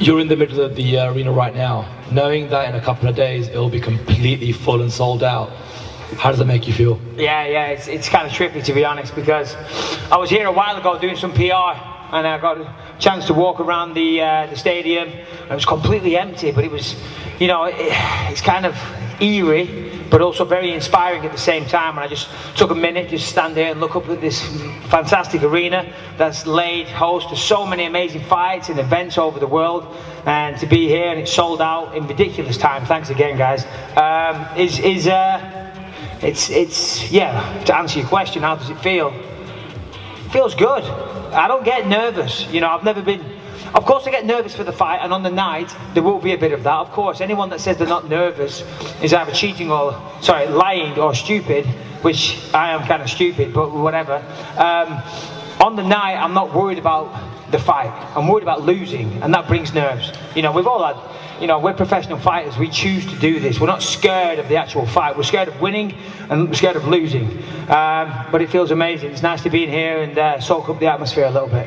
you're 0.00 0.20
in 0.20 0.28
the 0.28 0.36
middle 0.36 0.60
of 0.60 0.76
the 0.76 0.98
arena 0.98 1.30
right 1.32 1.54
now. 1.54 1.88
Knowing 2.10 2.48
that 2.48 2.68
in 2.68 2.74
a 2.74 2.80
couple 2.80 3.08
of 3.08 3.16
days 3.16 3.48
it'll 3.48 3.70
be 3.70 3.80
completely 3.80 4.52
full 4.52 4.80
and 4.82 4.92
sold 4.92 5.22
out, 5.22 5.50
how 6.18 6.30
does 6.30 6.38
that 6.38 6.46
make 6.46 6.66
you 6.66 6.72
feel? 6.72 7.00
Yeah, 7.16 7.46
yeah, 7.46 7.66
it's, 7.68 7.88
it's 7.88 8.08
kind 8.08 8.26
of 8.26 8.32
trippy 8.32 8.62
to 8.64 8.72
be 8.72 8.84
honest 8.84 9.14
because 9.14 9.54
I 10.10 10.16
was 10.16 10.30
here 10.30 10.46
a 10.46 10.52
while 10.52 10.76
ago 10.76 10.98
doing 10.98 11.16
some 11.16 11.32
PR 11.32 11.74
and 12.12 12.26
I 12.26 12.38
got 12.38 12.58
a 12.58 12.74
chance 12.98 13.26
to 13.26 13.34
walk 13.34 13.58
around 13.58 13.94
the 13.94 14.20
uh, 14.20 14.46
the 14.46 14.56
stadium. 14.56 15.08
It 15.08 15.50
was 15.50 15.64
completely 15.64 16.16
empty, 16.16 16.52
but 16.52 16.64
it 16.64 16.70
was, 16.70 16.94
you 17.40 17.48
know, 17.48 17.64
it, 17.64 17.76
it's 18.30 18.42
kind 18.42 18.66
of 18.66 18.76
eerie, 19.20 19.90
but 20.10 20.20
also 20.20 20.44
very 20.44 20.72
inspiring 20.72 21.24
at 21.24 21.32
the 21.32 21.38
same 21.38 21.64
time. 21.64 21.96
And 21.96 22.00
I 22.00 22.08
just 22.08 22.28
took 22.56 22.70
a 22.70 22.74
minute, 22.74 23.08
just 23.08 23.28
stand 23.28 23.56
there 23.56 23.70
and 23.70 23.80
look 23.80 23.96
up 23.96 24.08
at 24.08 24.20
this 24.20 24.42
fantastic 24.90 25.42
arena 25.42 25.90
that's 26.18 26.46
laid 26.46 26.86
host 26.88 27.30
to 27.30 27.36
so 27.36 27.66
many 27.66 27.86
amazing 27.86 28.24
fights 28.24 28.68
and 28.68 28.78
events 28.78 29.16
over 29.16 29.40
the 29.40 29.46
world. 29.46 29.96
And 30.26 30.58
to 30.60 30.66
be 30.66 30.86
here 30.88 31.08
and 31.08 31.18
it's 31.18 31.32
sold 31.32 31.62
out 31.62 31.96
in 31.96 32.06
ridiculous 32.06 32.58
time. 32.58 32.84
Thanks 32.84 33.08
again, 33.08 33.38
guys. 33.38 33.64
Um, 33.96 34.46
is 34.58 34.78
is 34.78 35.08
uh, 35.08 35.61
it's 36.22 36.50
it's 36.50 37.10
yeah. 37.10 37.64
To 37.64 37.76
answer 37.76 37.98
your 37.98 38.08
question, 38.08 38.42
how 38.42 38.56
does 38.56 38.70
it 38.70 38.78
feel? 38.78 39.12
feels 40.32 40.54
good. 40.54 40.82
I 41.34 41.46
don't 41.46 41.64
get 41.64 41.86
nervous. 41.86 42.46
You 42.50 42.62
know, 42.62 42.68
I've 42.68 42.84
never 42.84 43.02
been. 43.02 43.20
Of 43.74 43.84
course, 43.84 44.06
I 44.06 44.10
get 44.10 44.26
nervous 44.26 44.54
for 44.54 44.64
the 44.64 44.72
fight, 44.72 45.00
and 45.02 45.12
on 45.12 45.22
the 45.22 45.30
night 45.30 45.74
there 45.94 46.02
will 46.02 46.18
be 46.18 46.32
a 46.32 46.38
bit 46.38 46.52
of 46.52 46.62
that. 46.64 46.74
Of 46.74 46.90
course, 46.90 47.20
anyone 47.20 47.50
that 47.50 47.60
says 47.60 47.76
they're 47.76 47.86
not 47.86 48.08
nervous 48.08 48.64
is 49.02 49.12
either 49.12 49.32
cheating 49.32 49.70
or 49.70 50.00
sorry, 50.20 50.46
lying 50.46 50.98
or 50.98 51.14
stupid, 51.14 51.66
which 52.02 52.38
I 52.54 52.70
am 52.70 52.86
kind 52.86 53.02
of 53.02 53.10
stupid, 53.10 53.52
but 53.52 53.70
whatever. 53.70 54.16
Um, 54.56 55.02
on 55.60 55.76
the 55.76 55.82
night, 55.82 56.16
I'm 56.16 56.34
not 56.34 56.54
worried 56.54 56.78
about 56.78 57.50
the 57.50 57.58
fight. 57.58 57.92
I'm 58.16 58.26
worried 58.26 58.42
about 58.42 58.62
losing, 58.62 59.22
and 59.22 59.32
that 59.34 59.46
brings 59.46 59.72
nerves. 59.74 60.12
You 60.34 60.42
know, 60.42 60.52
we've 60.52 60.66
all 60.66 60.82
had. 60.82 60.96
You 61.42 61.48
know, 61.48 61.58
we're 61.58 61.74
professional 61.74 62.20
fighters. 62.20 62.56
We 62.56 62.68
choose 62.68 63.04
to 63.06 63.18
do 63.18 63.40
this. 63.40 63.58
We're 63.58 63.66
not 63.66 63.82
scared 63.82 64.38
of 64.38 64.48
the 64.48 64.54
actual 64.54 64.86
fight. 64.86 65.16
We're 65.16 65.24
scared 65.24 65.48
of 65.48 65.60
winning 65.60 65.92
and 66.30 66.46
we're 66.46 66.54
scared 66.54 66.76
of 66.76 66.86
losing. 66.86 67.26
Um, 67.68 68.28
but 68.30 68.40
it 68.40 68.48
feels 68.48 68.70
amazing. 68.70 69.10
It's 69.10 69.24
nice 69.24 69.42
to 69.42 69.50
be 69.50 69.64
in 69.64 69.68
here 69.68 70.02
and 70.02 70.16
uh, 70.16 70.38
soak 70.38 70.68
up 70.68 70.78
the 70.78 70.86
atmosphere 70.86 71.24
a 71.24 71.30
little 71.32 71.48
bit. 71.48 71.66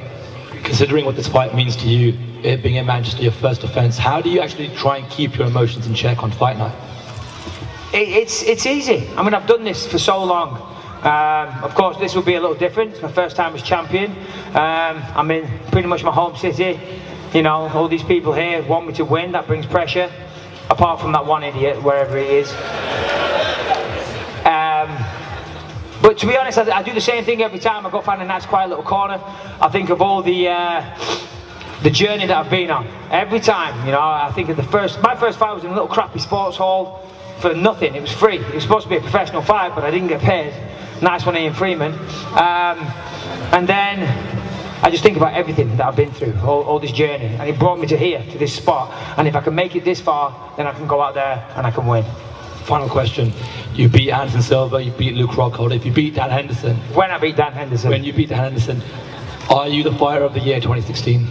Considering 0.63 1.03
what 1.03 1.17
this 1.17 1.27
fight 1.27 1.53
means 1.53 1.75
to 1.75 1.89
you, 1.89 2.17
it 2.41 2.63
being 2.63 2.75
in 2.75 2.85
Manchester, 2.85 3.21
your 3.21 3.33
first 3.33 3.65
offence, 3.65 3.97
how 3.97 4.21
do 4.21 4.29
you 4.29 4.39
actually 4.39 4.69
try 4.77 4.95
and 4.95 5.09
keep 5.09 5.37
your 5.37 5.45
emotions 5.45 5.85
in 5.85 5.93
check 5.93 6.23
on 6.23 6.31
fight 6.31 6.57
night? 6.57 6.73
It, 7.93 8.07
it's 8.07 8.43
it's 8.43 8.65
easy. 8.65 9.09
I 9.17 9.23
mean, 9.23 9.33
I've 9.33 9.45
done 9.45 9.65
this 9.65 9.85
for 9.85 9.99
so 9.99 10.23
long. 10.23 10.55
Um, 11.03 11.63
of 11.65 11.75
course, 11.75 11.97
this 11.97 12.15
will 12.15 12.23
be 12.23 12.35
a 12.35 12.39
little 12.39 12.55
different. 12.55 12.93
It's 12.93 13.01
my 13.01 13.11
first 13.11 13.35
time 13.35 13.53
as 13.53 13.61
champion. 13.61 14.11
Um, 14.53 15.03
I'm 15.17 15.29
in 15.31 15.45
pretty 15.69 15.89
much 15.89 16.01
my 16.01 16.13
home 16.13 16.37
city. 16.37 16.79
You 17.35 17.41
know, 17.41 17.67
all 17.67 17.89
these 17.89 18.01
people 18.01 18.31
here 18.31 18.63
want 18.63 18.87
me 18.87 18.93
to 18.93 19.03
win. 19.03 19.33
That 19.33 19.45
brings 19.45 19.65
pressure. 19.65 20.09
Apart 20.69 21.01
from 21.01 21.11
that 21.11 21.25
one 21.25 21.43
idiot, 21.43 21.83
wherever 21.83 22.17
he 22.17 22.23
is. 22.23 22.49
Um, 24.45 24.87
but 26.01 26.17
to 26.19 26.27
be 26.27 26.37
honest, 26.37 26.57
I, 26.59 26.77
I 26.77 26.81
do 26.81 26.93
the 26.93 27.01
same 27.01 27.25
thing 27.25 27.43
every 27.43 27.59
time. 27.59 27.85
I 27.85 27.89
go 27.89 27.99
find 27.99 28.21
a 28.21 28.25
nice 28.25 28.45
quiet 28.45 28.69
little 28.69 28.85
corner. 28.85 29.19
I 29.59 29.67
think 29.67 29.89
of 29.89 30.01
all 30.01 30.21
the 30.21 30.47
uh, 30.47 30.97
the 31.83 31.89
journey 31.89 32.25
that 32.25 32.37
I've 32.37 32.49
been 32.49 32.71
on. 32.71 32.87
Every 33.11 33.41
time, 33.41 33.85
you 33.85 33.91
know, 33.91 33.99
I 33.99 34.31
think 34.33 34.47
of 34.47 34.55
the 34.55 34.63
first. 34.63 35.01
My 35.01 35.13
first 35.13 35.37
fight 35.37 35.53
was 35.53 35.65
in 35.65 35.71
a 35.71 35.73
little 35.73 35.89
crappy 35.89 36.19
sports 36.19 36.55
hall 36.55 37.05
for 37.41 37.53
nothing. 37.53 37.95
It 37.95 38.01
was 38.01 38.13
free. 38.13 38.37
It 38.37 38.53
was 38.53 38.63
supposed 38.63 38.83
to 38.83 38.89
be 38.89 38.95
a 38.95 39.01
professional 39.01 39.41
fight, 39.41 39.75
but 39.75 39.83
I 39.83 39.91
didn't 39.91 40.07
get 40.07 40.21
paid. 40.21 40.53
Nice 41.01 41.25
one, 41.25 41.35
Ian 41.35 41.53
Freeman. 41.53 41.91
Um, 42.31 42.79
and 43.51 43.67
then 43.67 44.34
I 44.81 44.89
just 44.91 45.03
think 45.03 45.17
about 45.17 45.33
everything 45.33 45.75
that 45.77 45.85
I've 45.85 45.95
been 45.95 46.11
through, 46.11 46.35
all, 46.43 46.63
all 46.63 46.79
this 46.79 46.91
journey, 46.91 47.25
and 47.25 47.49
it 47.49 47.57
brought 47.57 47.79
me 47.79 47.87
to 47.87 47.97
here, 47.97 48.23
to 48.31 48.37
this 48.37 48.53
spot. 48.55 48.91
And 49.17 49.27
if 49.27 49.35
I 49.35 49.41
can 49.41 49.55
make 49.55 49.75
it 49.75 49.83
this 49.83 49.99
far, 49.99 50.53
then 50.57 50.67
I 50.67 50.73
can 50.73 50.87
go 50.87 51.01
out 51.01 51.13
there 51.13 51.45
and 51.55 51.65
I 51.65 51.71
can 51.71 51.87
win. 51.87 52.03
Final 52.65 52.89
question. 52.89 53.31
You 53.73 53.89
beat 53.89 54.11
Anderson 54.11 54.41
Silva, 54.41 54.81
you 54.83 54.91
beat 54.91 55.13
Luke 55.13 55.31
Rockhold. 55.31 55.75
If 55.75 55.85
you 55.85 55.91
beat 55.91 56.15
Dan 56.15 56.29
Henderson, 56.29 56.75
When 56.93 57.11
I 57.11 57.17
beat 57.17 57.35
Dan 57.35 57.53
Henderson, 57.53 57.89
when 57.89 58.03
you 58.03 58.13
beat 58.13 58.29
Dan 58.29 58.39
Henderson, 58.39 58.81
are 59.49 59.67
you 59.67 59.83
the 59.83 59.93
fighter 59.93 60.23
of 60.23 60.33
the 60.33 60.39
year 60.39 60.59
2016? 60.59 61.27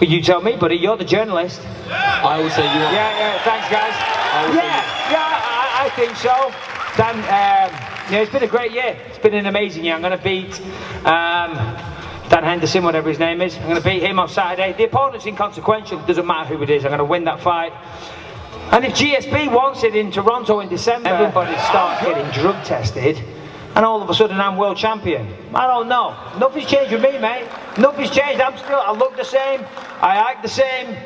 you 0.00 0.20
tell 0.22 0.42
me, 0.42 0.56
buddy. 0.56 0.76
You're 0.76 0.96
the 0.96 1.04
journalist. 1.04 1.60
I 1.88 2.40
would 2.42 2.52
say 2.52 2.62
you 2.62 2.68
are. 2.68 2.92
Yeah, 2.92 3.18
yeah. 3.18 3.42
Thanks, 3.44 3.68
guys. 3.70 3.94
Yeah, 4.54 5.10
yeah. 5.10 5.40
I, 5.42 5.86
I 5.86 5.90
think 5.90 6.16
so. 6.16 6.52
Dan, 6.96 7.16
um, 7.16 8.12
yeah, 8.12 8.20
it's 8.20 8.30
been 8.30 8.42
a 8.42 8.48
great 8.48 8.72
year. 8.72 8.96
It's 9.06 9.18
been 9.18 9.34
an 9.34 9.46
amazing 9.46 9.84
year. 9.84 9.94
I'm 9.94 10.02
going 10.02 10.16
to 10.16 10.22
beat 10.22 10.60
um, 11.06 11.56
Dan 12.34 12.42
Henderson, 12.42 12.82
whatever 12.82 13.08
his 13.08 13.20
name 13.20 13.40
is. 13.40 13.56
I'm 13.58 13.62
going 13.62 13.76
to 13.76 13.80
beat 13.88 14.02
him 14.02 14.18
on 14.18 14.28
Saturday. 14.28 14.72
The 14.72 14.86
opponent's 14.86 15.24
inconsequential. 15.24 16.00
It 16.00 16.06
doesn't 16.08 16.26
matter 16.26 16.56
who 16.56 16.64
it 16.64 16.68
is. 16.68 16.84
I'm 16.84 16.90
going 16.90 16.98
to 16.98 17.04
win 17.04 17.22
that 17.26 17.38
fight. 17.38 17.72
And 18.72 18.84
if 18.84 18.94
GSP 18.94 19.52
wants 19.52 19.84
it 19.84 19.94
in 19.94 20.10
Toronto 20.10 20.58
in 20.58 20.68
December, 20.68 21.10
everybody 21.10 21.56
starts 21.58 22.04
getting 22.04 22.28
drug 22.32 22.64
tested, 22.64 23.22
and 23.76 23.84
all 23.84 24.02
of 24.02 24.10
a 24.10 24.14
sudden 24.14 24.40
I'm 24.40 24.56
world 24.56 24.76
champion. 24.76 25.32
I 25.54 25.68
don't 25.68 25.86
know. 25.88 26.16
Nothing's 26.40 26.66
changed 26.68 26.90
with 26.90 27.02
me, 27.02 27.18
mate. 27.18 27.48
Nothing's 27.78 28.10
changed. 28.10 28.40
I'm 28.40 28.58
still. 28.58 28.80
I 28.80 28.90
look 28.90 29.16
the 29.16 29.24
same. 29.24 29.60
I 30.02 30.16
act 30.16 30.42
the 30.42 30.48
same. 30.48 30.96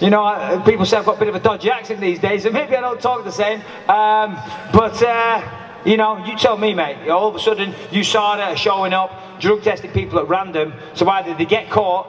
You 0.00 0.10
know, 0.10 0.22
I- 0.22 0.62
people 0.64 0.86
say 0.86 0.98
I've 0.98 1.04
got 1.04 1.16
a 1.16 1.18
bit 1.18 1.26
of 1.26 1.34
a 1.34 1.40
dodgy 1.40 1.68
accent 1.68 1.98
these 1.98 2.20
days, 2.20 2.44
so 2.44 2.50
maybe 2.50 2.76
I 2.76 2.80
don't 2.80 3.00
talk 3.00 3.24
the 3.24 3.32
same. 3.32 3.58
Um, 3.88 4.38
but 4.72 5.02
uh, 5.02 5.59
You 5.84 5.96
know, 5.96 6.24
you 6.24 6.36
tell 6.36 6.58
me, 6.58 6.74
mate. 6.74 7.08
All 7.08 7.28
of 7.28 7.34
a 7.34 7.40
sudden, 7.40 7.72
USADA 7.90 8.52
are 8.52 8.56
showing 8.56 8.92
up, 8.92 9.40
drug 9.40 9.62
testing 9.62 9.90
people 9.92 10.18
at 10.18 10.28
random. 10.28 10.74
So 10.94 11.08
either 11.08 11.34
they 11.34 11.46
get 11.46 11.70
caught 11.70 12.06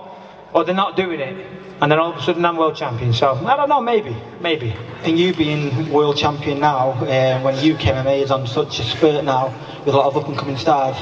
or 0.53 0.65
they're 0.65 0.75
not 0.75 0.97
doing 0.97 1.19
it. 1.19 1.47
And 1.81 1.91
then 1.91 1.97
all 1.97 2.11
of 2.13 2.17
a 2.19 2.21
sudden, 2.21 2.45
I'm 2.45 2.57
world 2.57 2.75
champion. 2.75 3.13
So 3.13 3.33
I 3.33 3.55
don't 3.55 3.69
know, 3.69 3.81
maybe, 3.81 4.15
maybe. 4.39 4.75
And 5.03 5.17
you 5.17 5.33
being 5.33 5.91
world 5.91 6.17
champion 6.17 6.59
now, 6.59 6.91
uh, 6.91 7.41
when 7.41 7.55
UK 7.55 7.79
MMA 7.79 8.21
is 8.21 8.29
on 8.29 8.45
such 8.45 8.79
a 8.79 8.83
spurt 8.83 9.23
now, 9.23 9.53
with 9.85 9.95
a 9.95 9.97
lot 9.97 10.05
of 10.05 10.17
up 10.17 10.27
and 10.27 10.37
coming 10.37 10.57
stars, 10.57 10.97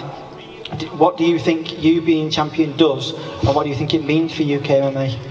what 0.93 1.17
do 1.17 1.25
you 1.25 1.39
think 1.39 1.83
you 1.83 2.01
being 2.01 2.29
champion 2.29 2.77
does, 2.77 3.13
and 3.43 3.55
what 3.55 3.63
do 3.63 3.69
you 3.69 3.75
think 3.75 3.93
it 3.93 4.05
means 4.05 4.33
for 4.33 4.43
UK 4.43 4.79
MMA? 4.79 5.28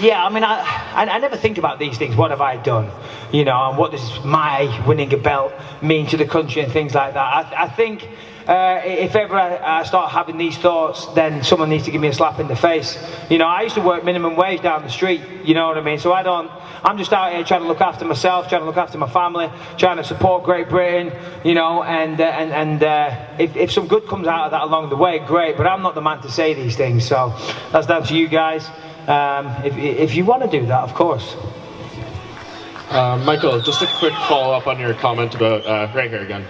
Yeah, 0.00 0.24
I 0.24 0.30
mean, 0.30 0.44
I, 0.44 0.60
I, 0.94 1.06
I 1.06 1.18
never 1.18 1.36
think 1.36 1.58
about 1.58 1.78
these 1.78 1.98
things. 1.98 2.16
What 2.16 2.30
have 2.30 2.40
I 2.40 2.56
done? 2.56 2.90
You 3.32 3.44
know, 3.44 3.70
and 3.70 3.78
what 3.78 3.90
does 3.92 4.24
my 4.24 4.84
winning 4.86 5.12
a 5.12 5.16
belt 5.16 5.52
mean 5.82 6.06
to 6.08 6.16
the 6.16 6.26
country 6.26 6.62
and 6.62 6.72
things 6.72 6.94
like 6.94 7.14
that? 7.14 7.52
I, 7.52 7.64
I 7.64 7.68
think 7.68 8.08
uh, 8.46 8.82
if 8.84 9.16
ever 9.16 9.34
I, 9.36 9.80
I 9.80 9.82
start 9.84 10.10
having 10.10 10.36
these 10.36 10.58
thoughts, 10.58 11.06
then 11.14 11.42
someone 11.42 11.70
needs 11.70 11.84
to 11.84 11.90
give 11.90 12.00
me 12.00 12.08
a 12.08 12.12
slap 12.12 12.38
in 12.38 12.46
the 12.46 12.56
face. 12.56 12.98
You 13.30 13.38
know, 13.38 13.46
I 13.46 13.62
used 13.62 13.74
to 13.76 13.80
work 13.80 14.04
minimum 14.04 14.36
wage 14.36 14.62
down 14.62 14.82
the 14.82 14.90
street. 14.90 15.22
You 15.44 15.54
know 15.54 15.66
what 15.66 15.78
I 15.78 15.80
mean? 15.80 15.98
So 15.98 16.12
I 16.12 16.22
don't. 16.22 16.50
I'm 16.84 16.98
just 16.98 17.12
out 17.14 17.32
here 17.32 17.42
trying 17.44 17.62
to 17.62 17.66
look 17.66 17.80
after 17.80 18.04
myself, 18.04 18.48
trying 18.50 18.60
to 18.60 18.66
look 18.66 18.76
after 18.76 18.98
my 18.98 19.08
family, 19.08 19.50
trying 19.78 19.96
to 19.96 20.04
support 20.04 20.44
Great 20.44 20.68
Britain. 20.68 21.12
You 21.42 21.54
know, 21.54 21.82
and 21.82 22.20
uh, 22.20 22.24
and 22.24 22.52
and 22.52 22.82
uh, 22.82 23.16
if, 23.38 23.56
if 23.56 23.72
some 23.72 23.88
good 23.88 24.06
comes 24.06 24.26
out 24.26 24.44
of 24.46 24.50
that 24.50 24.62
along 24.62 24.90
the 24.90 24.96
way, 24.96 25.20
great. 25.20 25.56
But 25.56 25.66
I'm 25.66 25.82
not 25.82 25.94
the 25.94 26.02
man 26.02 26.20
to 26.22 26.30
say 26.30 26.52
these 26.52 26.76
things. 26.76 27.06
So 27.06 27.34
that's 27.72 27.86
down 27.86 28.04
to 28.04 28.16
you 28.16 28.28
guys. 28.28 28.68
Um, 29.08 29.48
if, 29.64 29.76
if 29.76 30.14
you 30.14 30.24
want 30.24 30.42
to 30.42 30.48
do 30.60 30.66
that, 30.66 30.80
of 30.82 30.94
course. 30.94 31.36
Uh, 32.90 33.20
Michael, 33.24 33.60
just 33.60 33.82
a 33.82 33.86
quick 33.98 34.14
follow 34.28 34.54
up 34.54 34.66
on 34.66 34.78
your 34.78 34.94
comment 34.94 35.34
about 35.34 35.66
uh, 35.66 35.90
right 35.94 36.10
here 36.10 36.22
again. 36.22 36.44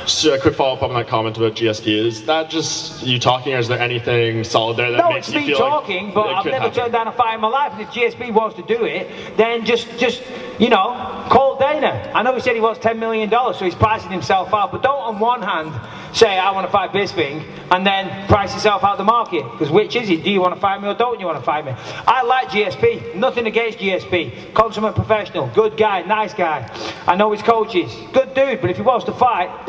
Just 0.00 0.24
a 0.24 0.38
quick 0.40 0.54
follow 0.54 0.74
up 0.74 0.82
on 0.82 0.92
that 0.94 1.06
comment 1.06 1.36
about 1.36 1.52
GSP. 1.54 1.86
Is 2.06 2.24
that 2.26 2.50
just 2.50 3.04
you 3.06 3.20
talking, 3.20 3.54
or 3.54 3.58
is 3.58 3.68
there 3.68 3.78
anything 3.78 4.42
solid 4.42 4.76
there 4.76 4.90
that 4.90 4.96
No, 4.98 5.10
makes 5.10 5.28
it's 5.28 5.34
you 5.34 5.40
me 5.42 5.46
feel 5.48 5.58
talking, 5.58 6.06
like 6.06 6.14
but 6.14 6.26
I've 6.26 6.44
never 6.44 6.58
happen? 6.58 6.72
turned 6.74 6.92
down 6.92 7.06
a 7.06 7.12
fight 7.12 7.34
in 7.36 7.40
my 7.40 7.48
life. 7.48 7.72
And 7.72 7.82
if 7.82 7.88
GSP 7.90 8.32
wants 8.34 8.56
to 8.56 8.62
do 8.62 8.84
it, 8.84 9.08
then 9.36 9.64
just, 9.64 9.86
just 9.98 10.22
you 10.58 10.68
know, 10.68 11.26
call 11.30 11.58
Dana. 11.58 12.10
I 12.14 12.22
know 12.22 12.34
he 12.34 12.40
said 12.40 12.54
he 12.54 12.60
wants 12.60 12.80
$10 12.80 12.98
million, 12.98 13.30
so 13.30 13.64
he's 13.64 13.74
pricing 13.74 14.10
himself 14.10 14.52
out. 14.52 14.72
But 14.72 14.82
don't 14.82 15.00
on 15.00 15.18
one 15.18 15.42
hand 15.42 15.72
say, 16.14 16.38
I 16.38 16.50
want 16.52 16.66
to 16.66 16.70
fight 16.70 16.92
Bisping, 16.92 17.44
and 17.70 17.86
then 17.86 18.28
price 18.28 18.52
yourself 18.52 18.84
out 18.84 18.98
the 18.98 19.04
market. 19.04 19.44
Because 19.52 19.70
which 19.70 19.96
is 19.96 20.10
it? 20.10 20.24
Do 20.24 20.30
you 20.30 20.40
want 20.40 20.54
to 20.54 20.60
fight 20.60 20.80
me 20.82 20.88
or 20.88 20.94
don't 20.94 21.18
you 21.18 21.26
want 21.26 21.38
to 21.38 21.44
fight 21.44 21.64
me? 21.64 21.72
I 22.06 22.22
like 22.22 22.48
GSP. 22.48 23.14
Nothing 23.14 23.46
against 23.46 23.78
GSP. 23.78 24.52
Consummate 24.54 24.94
professional. 24.94 25.46
Good 25.48 25.76
guy. 25.76 26.02
Nice 26.02 26.34
guy. 26.34 26.70
I 27.06 27.16
know 27.16 27.32
his 27.32 27.42
coaches. 27.42 27.90
Good 28.12 28.34
dude. 28.34 28.60
But 28.60 28.70
if 28.70 28.76
he 28.76 28.82
wants 28.82 29.06
to 29.06 29.12
fight, 29.12 29.48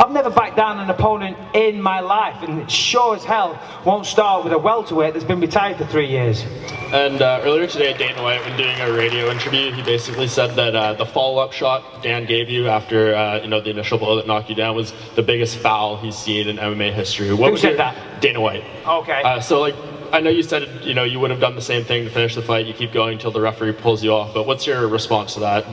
I've 0.00 0.12
never 0.12 0.30
backed 0.30 0.56
down 0.56 0.80
an 0.80 0.88
opponent 0.88 1.36
in 1.54 1.80
my 1.80 2.00
life. 2.00 2.42
And 2.42 2.70
sure 2.70 3.14
as 3.14 3.24
hell 3.24 3.60
won't 3.84 4.06
start 4.06 4.44
with 4.44 4.52
a 4.52 4.58
welterweight 4.58 5.12
that's 5.12 5.26
been 5.26 5.40
retired 5.40 5.76
for 5.76 5.86
three 5.86 6.08
years. 6.08 6.44
And 6.92 7.22
uh, 7.22 7.40
earlier 7.42 7.66
today, 7.66 7.96
Dana 7.96 8.22
White, 8.22 8.40
when 8.44 8.54
doing 8.58 8.78
a 8.80 8.92
radio 8.92 9.30
interview, 9.30 9.72
he 9.72 9.82
basically 9.82 10.28
said 10.28 10.54
that 10.56 10.76
uh, 10.76 10.92
the 10.92 11.06
follow-up 11.06 11.52
shot 11.52 12.02
Dan 12.02 12.26
gave 12.26 12.50
you 12.50 12.68
after 12.68 13.14
uh, 13.14 13.40
you 13.40 13.48
know 13.48 13.62
the 13.62 13.70
initial 13.70 13.96
blow 13.96 14.16
that 14.16 14.26
knocked 14.26 14.50
you 14.50 14.54
down 14.54 14.76
was 14.76 14.92
the 15.14 15.22
biggest 15.22 15.56
foul 15.56 15.96
he's 15.96 16.14
seen 16.16 16.48
in 16.48 16.56
MMA 16.58 16.92
history. 16.92 17.32
What 17.32 17.46
Who 17.46 17.52
was 17.52 17.60
said 17.62 17.68
your- 17.70 17.76
that? 17.78 18.20
Dana 18.20 18.42
White. 18.42 18.64
Okay. 18.86 19.22
Uh, 19.22 19.40
so 19.40 19.60
like, 19.60 19.74
I 20.12 20.20
know 20.20 20.28
you 20.28 20.42
said 20.42 20.84
you 20.84 20.92
know 20.92 21.04
you 21.04 21.18
would 21.20 21.30
have 21.30 21.40
done 21.40 21.54
the 21.54 21.62
same 21.62 21.84
thing 21.84 22.04
to 22.04 22.10
finish 22.10 22.34
the 22.34 22.42
fight. 22.42 22.66
You 22.66 22.74
keep 22.74 22.92
going 22.92 23.14
until 23.14 23.30
the 23.30 23.40
referee 23.40 23.72
pulls 23.72 24.04
you 24.04 24.12
off. 24.12 24.34
But 24.34 24.46
what's 24.46 24.66
your 24.66 24.86
response 24.86 25.32
to 25.34 25.40
that? 25.40 25.64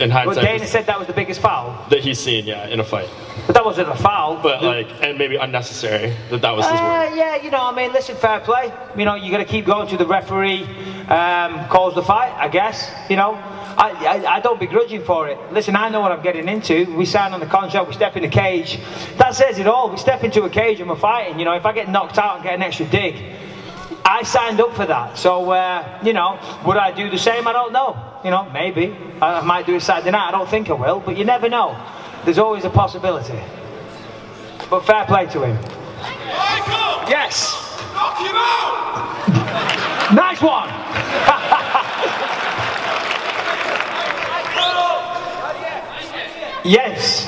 In 0.00 0.08
hindsight, 0.10 0.44
Dana 0.44 0.60
was- 0.60 0.70
said 0.70 0.86
that 0.86 0.98
was 0.98 1.08
the 1.08 1.12
biggest 1.12 1.40
foul. 1.40 1.76
that 1.90 2.00
he's 2.00 2.20
seen, 2.20 2.46
yeah, 2.46 2.68
in 2.68 2.78
a 2.78 2.84
fight. 2.84 3.08
But 3.46 3.54
that 3.54 3.64
wasn't 3.64 3.88
a 3.88 3.96
foul. 3.96 4.36
But 4.40 4.62
like, 4.62 4.88
and 5.02 5.18
maybe 5.18 5.34
unnecessary 5.36 6.14
that 6.30 6.42
that 6.42 6.54
was 6.56 6.64
his 6.64 6.74
word. 6.74 6.78
Uh, 6.78 7.14
yeah, 7.16 7.42
you 7.42 7.50
know, 7.50 7.60
I 7.62 7.74
mean, 7.74 7.92
listen, 7.92 8.14
fair 8.14 8.38
play. 8.40 8.72
You 8.96 9.04
know, 9.04 9.16
you 9.16 9.32
got 9.32 9.38
to 9.38 9.44
keep 9.44 9.66
going 9.66 9.88
to 9.88 9.96
the 9.96 10.06
referee 10.06 10.62
um, 11.08 11.66
calls 11.68 11.94
the 11.94 12.02
fight. 12.02 12.32
I 12.38 12.46
guess. 12.48 12.88
You 13.10 13.16
know, 13.16 13.34
I, 13.34 13.90
I 13.90 14.34
I 14.36 14.40
don't 14.40 14.60
begrudge 14.60 14.90
him 14.90 15.02
for 15.02 15.28
it. 15.28 15.38
Listen, 15.52 15.74
I 15.74 15.88
know 15.88 16.00
what 16.00 16.12
I'm 16.12 16.22
getting 16.22 16.48
into. 16.48 16.94
We 16.96 17.04
sign 17.04 17.32
on 17.32 17.40
the 17.40 17.46
contract. 17.46 17.88
We 17.88 17.94
step 17.94 18.16
in 18.16 18.22
the 18.22 18.28
cage. 18.28 18.78
That 19.16 19.34
says 19.34 19.58
it 19.58 19.66
all. 19.66 19.90
We 19.90 19.96
step 19.96 20.22
into 20.22 20.44
a 20.44 20.50
cage 20.50 20.78
and 20.80 20.88
we're 20.88 20.96
fighting. 20.96 21.38
You 21.40 21.44
know, 21.46 21.54
if 21.54 21.66
I 21.66 21.72
get 21.72 21.88
knocked 21.88 22.18
out 22.18 22.36
and 22.36 22.44
get 22.44 22.54
an 22.54 22.62
extra 22.62 22.86
dig. 22.86 23.16
I 24.10 24.22
signed 24.22 24.58
up 24.58 24.74
for 24.74 24.86
that, 24.86 25.18
so 25.18 25.50
uh, 25.50 26.00
you 26.02 26.14
know, 26.14 26.40
would 26.64 26.78
I 26.78 26.92
do 26.92 27.10
the 27.10 27.18
same? 27.18 27.46
I 27.46 27.52
don't 27.52 27.74
know. 27.74 27.94
You 28.24 28.30
know, 28.30 28.48
maybe 28.54 28.96
I 29.20 29.42
might 29.42 29.66
do 29.66 29.74
it 29.74 29.82
Saturday 29.82 30.12
night. 30.12 30.28
I 30.28 30.30
don't 30.30 30.48
think 30.48 30.70
I 30.70 30.72
will, 30.72 31.00
but 31.00 31.18
you 31.18 31.26
never 31.26 31.50
know. 31.50 31.78
There's 32.24 32.38
always 32.38 32.64
a 32.64 32.70
possibility. 32.70 33.38
But 34.70 34.86
fair 34.86 35.04
play 35.04 35.26
to 35.26 35.44
him. 35.44 35.58
Yes. 37.06 37.52
Knock 37.92 38.18
him 38.18 38.34
out! 38.34 40.14
Nice 40.14 40.40
one. 40.40 40.68
yes. 46.64 47.26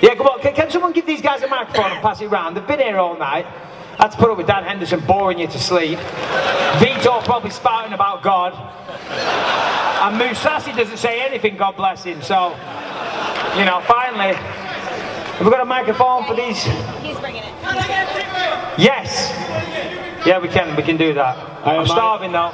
Yeah, 0.00 0.14
come 0.14 0.28
on. 0.28 0.40
Can, 0.42 0.54
can 0.54 0.70
someone 0.70 0.92
give 0.92 1.06
these 1.06 1.22
guys 1.22 1.42
a 1.42 1.48
microphone 1.48 1.90
and 1.90 2.00
pass 2.00 2.20
it 2.20 2.28
round? 2.28 2.56
They've 2.56 2.66
been 2.66 2.78
here 2.78 2.98
all 2.98 3.18
night. 3.18 3.46
I 3.98 4.02
had 4.02 4.12
to 4.12 4.18
put 4.18 4.30
up 4.30 4.36
with 4.36 4.46
Dan 4.46 4.64
Henderson 4.64 5.00
boring 5.00 5.38
you 5.38 5.46
to 5.46 5.58
sleep. 5.58 5.98
Vitor 6.78 7.24
probably 7.24 7.50
spouting 7.50 7.94
about 7.94 8.22
God. 8.22 8.52
And 10.02 10.20
Mousasi 10.20 10.76
doesn't 10.76 10.98
say 10.98 11.20
anything, 11.26 11.56
God 11.56 11.76
bless 11.76 12.04
him. 12.04 12.20
So, 12.20 12.50
you 13.56 13.64
know, 13.64 13.82
finally, 13.86 14.34
have 14.34 15.44
we 15.46 15.50
got 15.50 15.62
a 15.62 15.64
microphone 15.64 16.26
for 16.26 16.34
these? 16.36 16.62
He's 17.02 17.18
bringing 17.18 17.42
it. 17.42 17.54
Yes. 18.78 19.32
Yeah, 20.26 20.38
we 20.38 20.48
can. 20.48 20.76
We 20.76 20.82
can 20.82 20.96
do 20.98 21.14
that. 21.14 21.36
Hiya, 21.64 21.74
I'm 21.74 21.78
mate. 21.84 21.88
starving 21.88 22.32
though. 22.32 22.52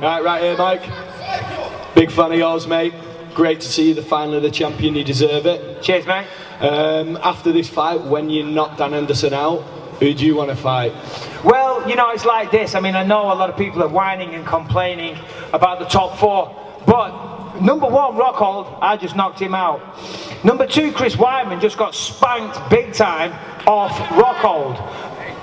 Right, 0.00 0.22
right 0.24 0.42
here, 0.42 0.56
Mike. 0.56 1.94
Big 1.94 2.10
fan 2.10 2.32
of 2.32 2.38
yours, 2.38 2.66
mate. 2.66 2.94
Great 3.34 3.60
to 3.60 3.68
see 3.68 3.88
you 3.88 3.94
the 3.94 4.02
finally 4.02 4.40
the 4.40 4.50
champion. 4.50 4.94
You 4.94 5.04
deserve 5.04 5.44
it. 5.46 5.82
Cheers, 5.82 6.06
mate. 6.06 6.26
Um, 6.60 7.18
after 7.18 7.52
this 7.52 7.68
fight, 7.68 8.00
when 8.00 8.30
you 8.30 8.44
knock 8.44 8.78
Dan 8.78 8.94
Anderson 8.94 9.34
out, 9.34 9.62
who 10.00 10.14
do 10.14 10.24
you 10.24 10.36
want 10.36 10.50
to 10.50 10.56
fight? 10.56 10.92
Well, 11.44 11.88
you 11.88 11.96
know, 11.96 12.10
it's 12.10 12.24
like 12.24 12.50
this. 12.50 12.74
I 12.74 12.80
mean, 12.80 12.94
I 12.94 13.04
know 13.04 13.32
a 13.32 13.34
lot 13.34 13.50
of 13.50 13.56
people 13.56 13.82
are 13.82 13.88
whining 13.88 14.34
and 14.34 14.46
complaining 14.46 15.18
about 15.52 15.78
the 15.78 15.86
top 15.86 16.18
four, 16.18 16.54
but 16.86 17.60
number 17.60 17.86
one, 17.86 18.14
Rockhold, 18.14 18.78
I 18.80 18.96
just 18.96 19.16
knocked 19.16 19.40
him 19.40 19.54
out. 19.54 19.80
Number 20.44 20.66
two, 20.66 20.92
Chris 20.92 21.16
Weidman 21.16 21.60
just 21.60 21.78
got 21.78 21.94
spanked 21.94 22.58
big 22.70 22.92
time 22.92 23.32
off 23.66 23.92
Rockhold. 24.10 24.76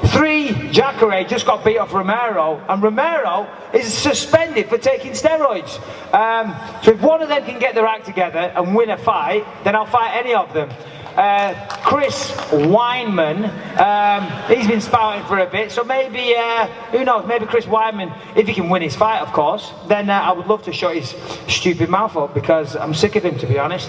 Three, 0.08 0.70
Jacare 0.72 1.24
just 1.26 1.46
got 1.46 1.66
beat 1.66 1.78
off 1.78 1.92
Romero, 1.92 2.64
and 2.70 2.82
Romero 2.82 3.48
is 3.74 3.92
suspended 3.94 4.70
for 4.70 4.78
taking 4.78 5.12
steroids. 5.12 5.80
Um, 6.14 6.56
so 6.84 6.92
if 6.92 7.02
one 7.02 7.22
of 7.22 7.30
them 7.30 7.44
can 7.44 7.60
get 7.60 7.76
their 7.76 7.88
act 7.88 8.06
together 8.06 8.40
and 8.40 8.76
win 8.76 8.92
a 8.92 8.98
fight, 8.98 9.46
then 9.64 9.76
I'll 9.76 9.86
fight 9.86 10.16
any 10.16 10.34
of 10.34 10.54
them. 10.54 10.70
Uh, 11.16 11.54
Chris 11.82 12.32
Weidman, 12.52 13.48
um, 13.80 14.54
he's 14.54 14.68
been 14.68 14.82
spouting 14.82 15.26
for 15.26 15.40
a 15.40 15.46
bit, 15.46 15.72
so 15.72 15.82
maybe, 15.82 16.36
uh, 16.36 16.68
who 16.92 17.06
knows, 17.06 17.26
maybe 17.26 17.46
Chris 17.46 17.66
Weidman, 17.66 18.14
if 18.36 18.48
he 18.48 18.54
can 18.54 18.70
win 18.70 18.82
his 18.82 18.98
fight, 18.98 19.22
of 19.22 19.32
course, 19.32 19.72
then 19.88 20.10
uh, 20.10 20.14
I 20.14 20.34
would 20.34 20.48
love 20.48 20.64
to 20.64 20.74
shut 20.74 20.98
his 20.98 21.16
stupid 21.48 21.90
mouth 21.90 22.18
up 22.18 22.34
because 22.34 22.76
I'm 22.76 22.94
sick 22.94 23.16
of 23.16 23.24
him, 23.24 23.38
to 23.40 23.48
be 23.48 23.58
honest. 23.58 23.88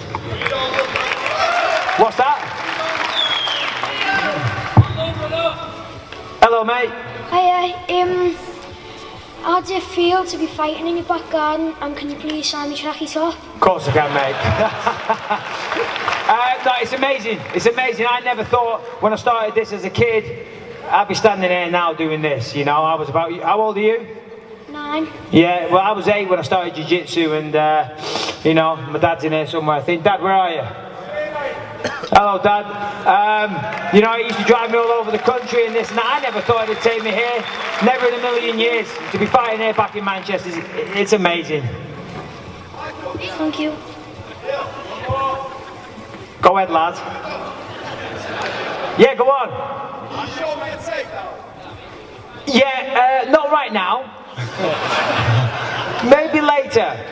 What's 1.99 2.17
that? 2.19 2.39
Hello, 6.43 6.63
mate. 6.63 6.91
Hi, 7.31 7.73
um, 8.01 8.37
how 9.43 9.61
do 9.63 9.75
you 9.75 9.81
feel 9.81 10.25
to 10.25 10.39
be 10.39 10.47
fighting 10.47 10.87
in 10.87 10.97
your 10.97 11.07
back 11.07 11.29
garden? 11.31 11.75
And 11.81 11.97
can 11.97 12.09
you 12.09 12.17
please 12.17 12.49
sign 12.49 12.71
me 12.71 12.77
tracky 12.77 13.13
top? 13.13 13.35
Of 13.35 13.61
course 13.61 13.89
I 13.89 13.93
can, 13.93 14.15
mate. 14.15 15.53
uh, 16.29 16.63
no, 16.65 16.73
it's 16.81 16.93
amazing. 16.93 17.41
It's 17.55 17.67
amazing. 17.67 18.07
I 18.09 18.21
never 18.21 18.45
thought 18.45 18.81
when 19.03 19.13
I 19.13 19.17
started 19.17 19.55
this 19.55 19.73
as 19.73 19.85
a 19.85 19.91
kid, 19.91 20.47
I'd 20.89 21.09
be 21.09 21.15
standing 21.15 21.51
here 21.51 21.71
now 21.71 21.93
doing 21.93 22.23
this. 22.23 22.55
You 22.55 22.65
know, 22.65 22.83
I 22.83 22.95
was 22.95 23.09
about. 23.09 23.33
How 23.41 23.61
old 23.61 23.77
are 23.77 23.81
you? 23.81 24.07
Nine. 24.71 25.09
Yeah, 25.31 25.67
well, 25.67 25.83
I 25.83 25.93
was 25.93 26.09
eight 26.09 26.29
when 26.29 26.39
I 26.39 26.43
started 26.43 26.75
jiu-jitsu, 26.75 27.33
and 27.33 27.55
uh, 27.55 27.97
you 28.45 28.55
know, 28.55 28.77
my 28.77 28.99
dad's 28.99 29.25
in 29.25 29.33
here 29.33 29.47
somewhere. 29.47 29.77
I 29.77 29.81
think, 29.81 30.03
Dad, 30.03 30.23
where 30.23 30.33
are 30.33 30.53
you? 30.53 30.63
Hello, 32.13 32.41
Dad. 32.43 32.67
Um, 33.07 33.95
you 33.95 34.01
know, 34.01 34.13
he 34.15 34.25
used 34.25 34.39
to 34.39 34.45
drive 34.45 34.71
me 34.71 34.79
all 34.79 34.87
over 34.87 35.11
the 35.11 35.19
country 35.19 35.67
and 35.67 35.75
this 35.75 35.89
and 35.91 35.99
that. 35.99 36.19
I 36.19 36.21
never 36.21 36.41
thought 36.41 36.69
it'd 36.69 36.83
take 36.83 37.03
me 37.03 37.11
here. 37.11 37.45
Never 37.85 38.09
in 38.09 38.15
a 38.15 38.23
million 38.23 38.59
years. 38.59 38.89
To 39.13 39.19
be 39.19 39.27
fighting 39.27 39.61
here 39.61 39.75
back 39.75 39.95
in 39.97 40.05
Manchester, 40.05 40.51
it's 40.95 41.13
amazing. 41.13 41.63
Thank 43.39 43.59
you. 43.61 43.96
Go 46.43 46.57
ahead, 46.57 46.71
lads. 46.71 46.99
Yeah, 48.99 49.15
go 49.15 49.25
on. 49.25 49.49
Yeah, 52.47 53.25
uh, 53.27 53.31
not 53.31 53.51
right 53.51 53.73
now. 53.73 54.13
Maybe 56.05 56.41
later. 56.41 57.05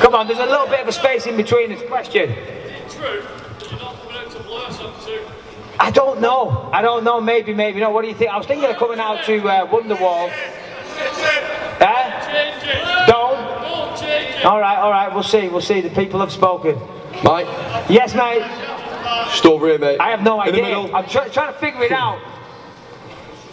Come 0.00 0.14
on, 0.14 0.26
there's 0.26 0.38
a 0.38 0.46
little 0.46 0.66
bit 0.66 0.80
of 0.80 0.88
a 0.88 0.92
space 0.92 1.26
in 1.26 1.36
between 1.36 1.70
this 1.70 1.82
question. 1.88 2.34
I 5.80 5.90
don't 5.90 6.20
know. 6.20 6.70
I 6.72 6.82
don't 6.82 7.04
know. 7.04 7.20
Maybe, 7.20 7.52
maybe 7.52 7.80
not. 7.80 7.92
What 7.92 8.02
do 8.02 8.08
you 8.08 8.14
think? 8.14 8.30
I 8.30 8.38
was 8.38 8.46
thinking 8.46 8.68
of 8.68 8.76
coming 8.76 9.00
out 9.00 9.24
to 9.24 9.36
uh, 9.48 9.66
Wonderwall. 9.66 10.30
Eh? 11.80 13.06
Don't? 13.06 14.44
All 14.44 14.60
right, 14.60 14.78
all 14.78 14.90
right. 14.90 15.12
We'll 15.12 15.22
see. 15.22 15.48
We'll 15.48 15.60
see. 15.60 15.80
The 15.80 15.90
people 15.90 16.20
have 16.20 16.32
spoken. 16.32 16.78
Mike, 17.22 17.46
Yes, 17.88 18.14
mate. 18.14 18.42
just 19.30 19.46
over 19.46 19.68
here, 19.68 19.78
mate. 19.78 19.98
I 20.00 20.10
have 20.10 20.22
no 20.22 20.40
In 20.42 20.46
the 20.46 20.52
idea. 20.52 20.62
middle. 20.62 20.96
I'm 20.96 21.06
try- 21.06 21.28
trying 21.28 21.52
to 21.52 21.58
figure 21.58 21.82
it 21.84 21.92
out. 21.92 22.18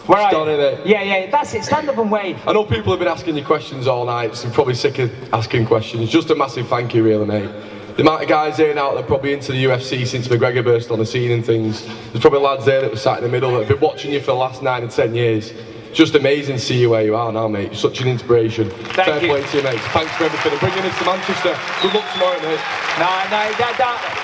Where 0.06 0.18
are 0.20 0.30
Stand 0.30 0.50
you? 0.50 0.56
here, 0.58 0.72
mate. 0.78 0.80
Yeah, 0.86 1.02
yeah. 1.02 1.30
That's 1.30 1.54
it. 1.54 1.64
Stand 1.64 1.88
up 1.88 1.96
and 1.98 2.10
wave. 2.10 2.36
I 2.46 2.52
know 2.52 2.64
people 2.64 2.92
have 2.92 2.98
been 2.98 3.08
asking 3.08 3.36
you 3.36 3.44
questions 3.44 3.86
all 3.86 4.04
night, 4.04 4.34
so 4.34 4.46
you're 4.48 4.54
probably 4.54 4.74
sick 4.74 4.98
of 4.98 5.10
asking 5.32 5.66
questions. 5.66 6.10
Just 6.10 6.30
a 6.30 6.34
massive 6.34 6.66
thank 6.68 6.92
you, 6.94 7.04
really, 7.04 7.24
mate. 7.24 7.50
The 7.96 8.02
amount 8.02 8.22
of 8.22 8.28
guys 8.28 8.56
here 8.56 8.74
now 8.74 8.92
that 8.94 9.04
are 9.04 9.06
probably 9.06 9.32
into 9.34 9.52
the 9.52 9.64
UFC 9.64 10.04
since 10.06 10.26
McGregor 10.26 10.64
burst 10.64 10.90
on 10.90 10.98
the 10.98 11.06
scene 11.06 11.30
and 11.30 11.44
things. 11.44 11.84
There's 12.10 12.20
probably 12.20 12.40
lads 12.40 12.64
there 12.64 12.80
that 12.80 12.90
were 12.90 12.96
sat 12.96 13.18
in 13.18 13.24
the 13.24 13.30
middle 13.30 13.52
that 13.52 13.60
have 13.60 13.68
been 13.68 13.80
watching 13.80 14.10
you 14.12 14.18
for 14.20 14.26
the 14.26 14.34
last 14.34 14.62
nine 14.62 14.82
and 14.82 14.90
ten 14.90 15.14
years. 15.14 15.52
Just 15.92 16.14
amazing 16.14 16.56
to 16.56 16.62
see 16.62 16.80
you 16.80 16.88
where 16.88 17.04
you 17.04 17.14
are 17.14 17.30
now, 17.30 17.48
mate. 17.48 17.66
You're 17.66 17.74
such 17.74 18.00
an 18.00 18.08
inspiration. 18.08 18.70
Fair 18.70 19.20
you. 19.20 19.28
play 19.28 19.42
to 19.42 19.56
you, 19.58 19.62
mate. 19.62 19.80
Thanks 19.92 20.10
for 20.16 20.24
everything 20.24 20.52
and 20.52 20.60
bringing 20.60 20.84
us 20.84 20.98
to 20.98 21.04
Manchester. 21.04 21.58
Good 21.82 21.92
luck 21.92 22.10
tomorrow, 22.14 22.40
mate. 22.40 22.60
No, 22.96 23.12
no, 23.28 23.44
that, 23.60 23.74
that, 23.76 24.22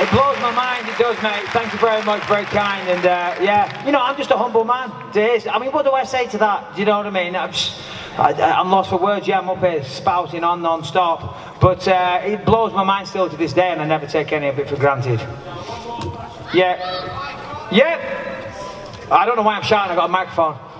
it 0.00 0.10
blows 0.10 0.40
my 0.40 0.50
mind, 0.50 0.88
it 0.88 0.98
does, 0.98 1.22
mate. 1.22 1.44
Thank 1.52 1.72
you 1.72 1.78
very 1.78 2.02
much, 2.02 2.24
very 2.24 2.46
kind. 2.46 2.88
And 2.88 3.06
uh, 3.06 3.36
yeah, 3.40 3.86
you 3.86 3.92
know, 3.92 4.00
I'm 4.00 4.16
just 4.16 4.32
a 4.32 4.36
humble 4.36 4.64
man. 4.64 4.90
It 5.10 5.16
is. 5.18 5.46
I 5.46 5.60
mean, 5.60 5.70
what 5.70 5.84
do 5.84 5.92
I 5.92 6.02
say 6.02 6.26
to 6.28 6.38
that? 6.38 6.74
Do 6.74 6.80
you 6.80 6.86
know 6.86 6.96
what 6.96 7.06
I 7.06 7.10
mean? 7.10 7.36
I'm, 7.36 7.52
just, 7.52 7.78
I, 8.18 8.32
I'm 8.32 8.70
lost 8.70 8.90
for 8.90 8.98
words. 8.98 9.28
Yeah, 9.28 9.38
I'm 9.38 9.48
up 9.50 9.58
here 9.58 9.84
spouting 9.84 10.42
on 10.42 10.62
non-stop. 10.62 11.60
But 11.60 11.86
uh, 11.86 12.22
it 12.24 12.44
blows 12.44 12.72
my 12.72 12.82
mind 12.82 13.06
still 13.06 13.30
to 13.30 13.36
this 13.36 13.52
day, 13.52 13.70
and 13.70 13.80
I 13.80 13.86
never 13.86 14.06
take 14.06 14.32
any 14.32 14.48
of 14.48 14.58
it 14.58 14.68
for 14.68 14.76
granted. 14.76 15.20
Yeah. 16.52 17.70
Yeah. 17.70 19.08
I 19.12 19.26
don't 19.26 19.36
know 19.36 19.42
why 19.42 19.56
I'm 19.56 19.62
shouting. 19.62 19.92
I've 19.92 19.96
got 19.98 20.06
a 20.06 20.12
microphone. 20.12 20.71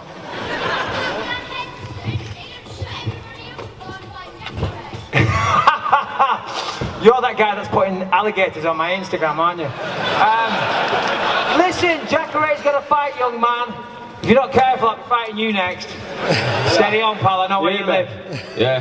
You're 7.02 7.20
that 7.20 7.36
guy 7.36 7.56
that's 7.56 7.68
putting 7.68 8.02
alligators 8.04 8.64
on 8.64 8.76
my 8.76 8.92
Instagram, 8.92 9.36
aren't 9.36 9.58
you? 9.58 9.66
Um, 9.66 11.58
listen, 11.58 11.98
Jacare's 12.06 12.62
got 12.62 12.78
to 12.80 12.86
fight, 12.86 13.18
young 13.18 13.40
man. 13.40 13.74
If 14.22 14.26
you're 14.30 14.36
not 14.40 14.52
careful, 14.52 14.90
I'll 14.90 14.96
be 14.96 15.02
fighting 15.08 15.38
you 15.38 15.52
next. 15.52 15.88
Steady 16.74 17.00
on, 17.00 17.18
pal. 17.18 17.40
I 17.40 17.48
know 17.48 17.60
where 17.60 17.72
you 17.72 17.84
live. 17.84 18.08
Yeah. 18.56 18.80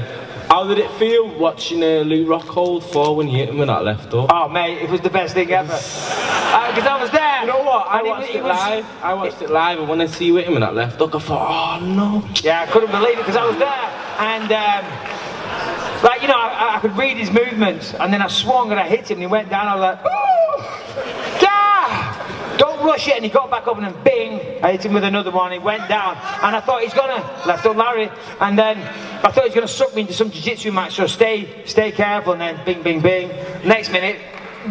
How 0.49 0.67
did 0.67 0.77
it 0.77 0.91
feel 0.99 1.27
watching 1.39 1.81
uh, 1.81 2.01
Luke 2.05 2.27
Rockhold 2.27 2.83
fall 2.83 3.15
when 3.15 3.27
you 3.27 3.37
hit 3.37 3.49
him 3.49 3.57
with 3.57 3.69
that 3.69 3.83
left 3.83 4.11
hook? 4.11 4.29
Oh, 4.31 4.47
mate, 4.49 4.79
it 4.83 4.89
was 4.89 5.01
the 5.01 5.09
best 5.09 5.33
thing 5.33 5.49
ever. 5.51 5.67
Because 5.73 6.85
I 6.85 6.97
was 7.01 7.09
there. 7.09 7.41
You 7.41 7.47
know 7.47 7.63
what? 7.63 7.87
I 7.87 8.03
watched 8.03 8.27
was- 8.27 8.35
it, 8.35 8.43
was- 8.43 8.59
live. 8.59 8.85
I 9.01 9.13
watched 9.15 9.41
it 9.41 9.49
live, 9.49 9.79
and 9.79 9.89
when 9.89 9.99
I 10.01 10.05
see 10.05 10.25
you 10.25 10.35
hit 10.35 10.45
him 10.45 10.53
with 10.53 10.61
that 10.61 10.75
left 10.75 10.97
hook, 10.99 11.15
I 11.15 11.19
thought, 11.19 11.79
oh 11.81 11.85
no. 11.85 12.23
Yeah, 12.43 12.61
I 12.61 12.67
couldn't 12.71 12.91
believe 12.91 13.17
it 13.17 13.25
because 13.25 13.37
I 13.37 13.47
was 13.47 13.57
there. 13.57 13.89
And, 14.19 14.51
um, 14.51 16.03
like, 16.03 16.21
you 16.21 16.27
know, 16.27 16.30
I, 16.61 16.77
I 16.77 16.79
could 16.79 16.95
read 16.95 17.17
his 17.17 17.31
movements. 17.31 17.93
And 17.95 18.13
then 18.13 18.21
I 18.21 18.27
swung 18.27 18.71
and 18.71 18.79
I 18.79 18.87
hit 18.87 19.09
him 19.09 19.15
and 19.15 19.23
he 19.23 19.27
went 19.27 19.49
down. 19.49 19.67
I 19.67 19.75
was 19.75 19.81
like, 19.81 19.99
oh, 20.05 21.37
Gah! 21.41 22.57
Don't 22.57 22.85
rush 22.85 23.07
it. 23.07 23.15
And 23.15 23.25
he 23.25 23.31
got 23.31 23.49
back 23.49 23.67
up 23.67 23.77
and 23.77 23.85
then 23.85 24.03
bing, 24.03 24.63
I 24.63 24.73
hit 24.73 24.85
him 24.85 24.93
with 24.93 25.03
another 25.03 25.31
one. 25.31 25.51
He 25.51 25.59
went 25.59 25.89
down. 25.89 26.15
And 26.43 26.55
I 26.55 26.61
thought 26.61 26.83
he's 26.83 26.93
to, 26.93 27.47
left 27.47 27.65
on 27.65 27.77
Larry. 27.77 28.11
And 28.39 28.57
then 28.57 28.77
I 29.25 29.31
thought 29.31 29.45
he's 29.45 29.53
to 29.53 29.67
suck 29.67 29.95
me 29.95 30.01
into 30.01 30.13
some 30.13 30.29
jiu-jitsu 30.29 30.71
match. 30.71 30.93
So 30.93 31.07
stay, 31.07 31.65
stay 31.65 31.91
careful. 31.91 32.33
And 32.33 32.41
then 32.41 32.63
bing, 32.63 32.83
bing, 32.83 33.01
bing. 33.01 33.29
Next 33.65 33.91
minute, 33.91 34.21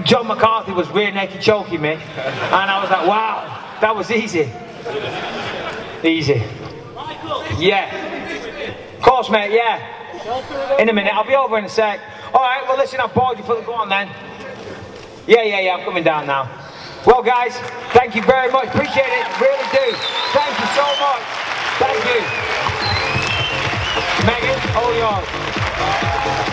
John 0.05 0.29
McCarthy 0.29 0.71
was 0.71 0.89
rear 0.91 1.11
naked 1.11 1.41
choking 1.41 1.83
me. 1.83 1.95
And 1.95 2.71
I 2.71 2.81
was 2.81 2.91
like, 2.91 3.07
wow, 3.09 3.79
that 3.81 3.97
was 3.97 4.11
easy. 4.13 4.49
Easy. 6.05 6.43
Yeah. 7.59 8.97
Of 8.97 9.03
course, 9.03 9.29
mate, 9.29 9.51
yeah. 9.51 10.00
In 10.79 10.89
a 10.89 10.93
minute, 10.93 11.15
I'll 11.15 11.27
be 11.27 11.35
over 11.35 11.57
in 11.59 11.65
a 11.65 11.69
sec. 11.69 12.01
All 12.35 12.43
right, 12.43 12.63
well, 12.69 12.77
listen, 12.77 13.01
I've 13.01 13.15
bored 13.15 13.39
you 13.39 13.45
for 13.45 13.55
the. 13.57 13.63
Go 13.63 13.73
on 13.73 13.89
then. 13.89 14.09
Yeah, 15.27 15.43
yeah, 15.43 15.61
yeah, 15.61 15.77
I'm 15.77 15.85
coming 15.85 16.05
down 16.05 16.27
now. 16.27 16.49
Well, 17.07 17.23
guys, 17.23 17.57
thank 17.93 18.15
you 18.15 18.23
very 18.23 18.53
much. 18.53 18.69
Appreciate 18.69 19.09
it, 19.09 19.41
really 19.41 19.65
do. 19.73 19.97
Thank 20.37 20.61
you 20.61 20.67
so 20.77 20.85
much. 21.01 21.23
Thank 21.81 22.05
you. 22.05 22.21
Megan, 24.27 24.61
all 24.77 24.95
yours. 24.95 26.50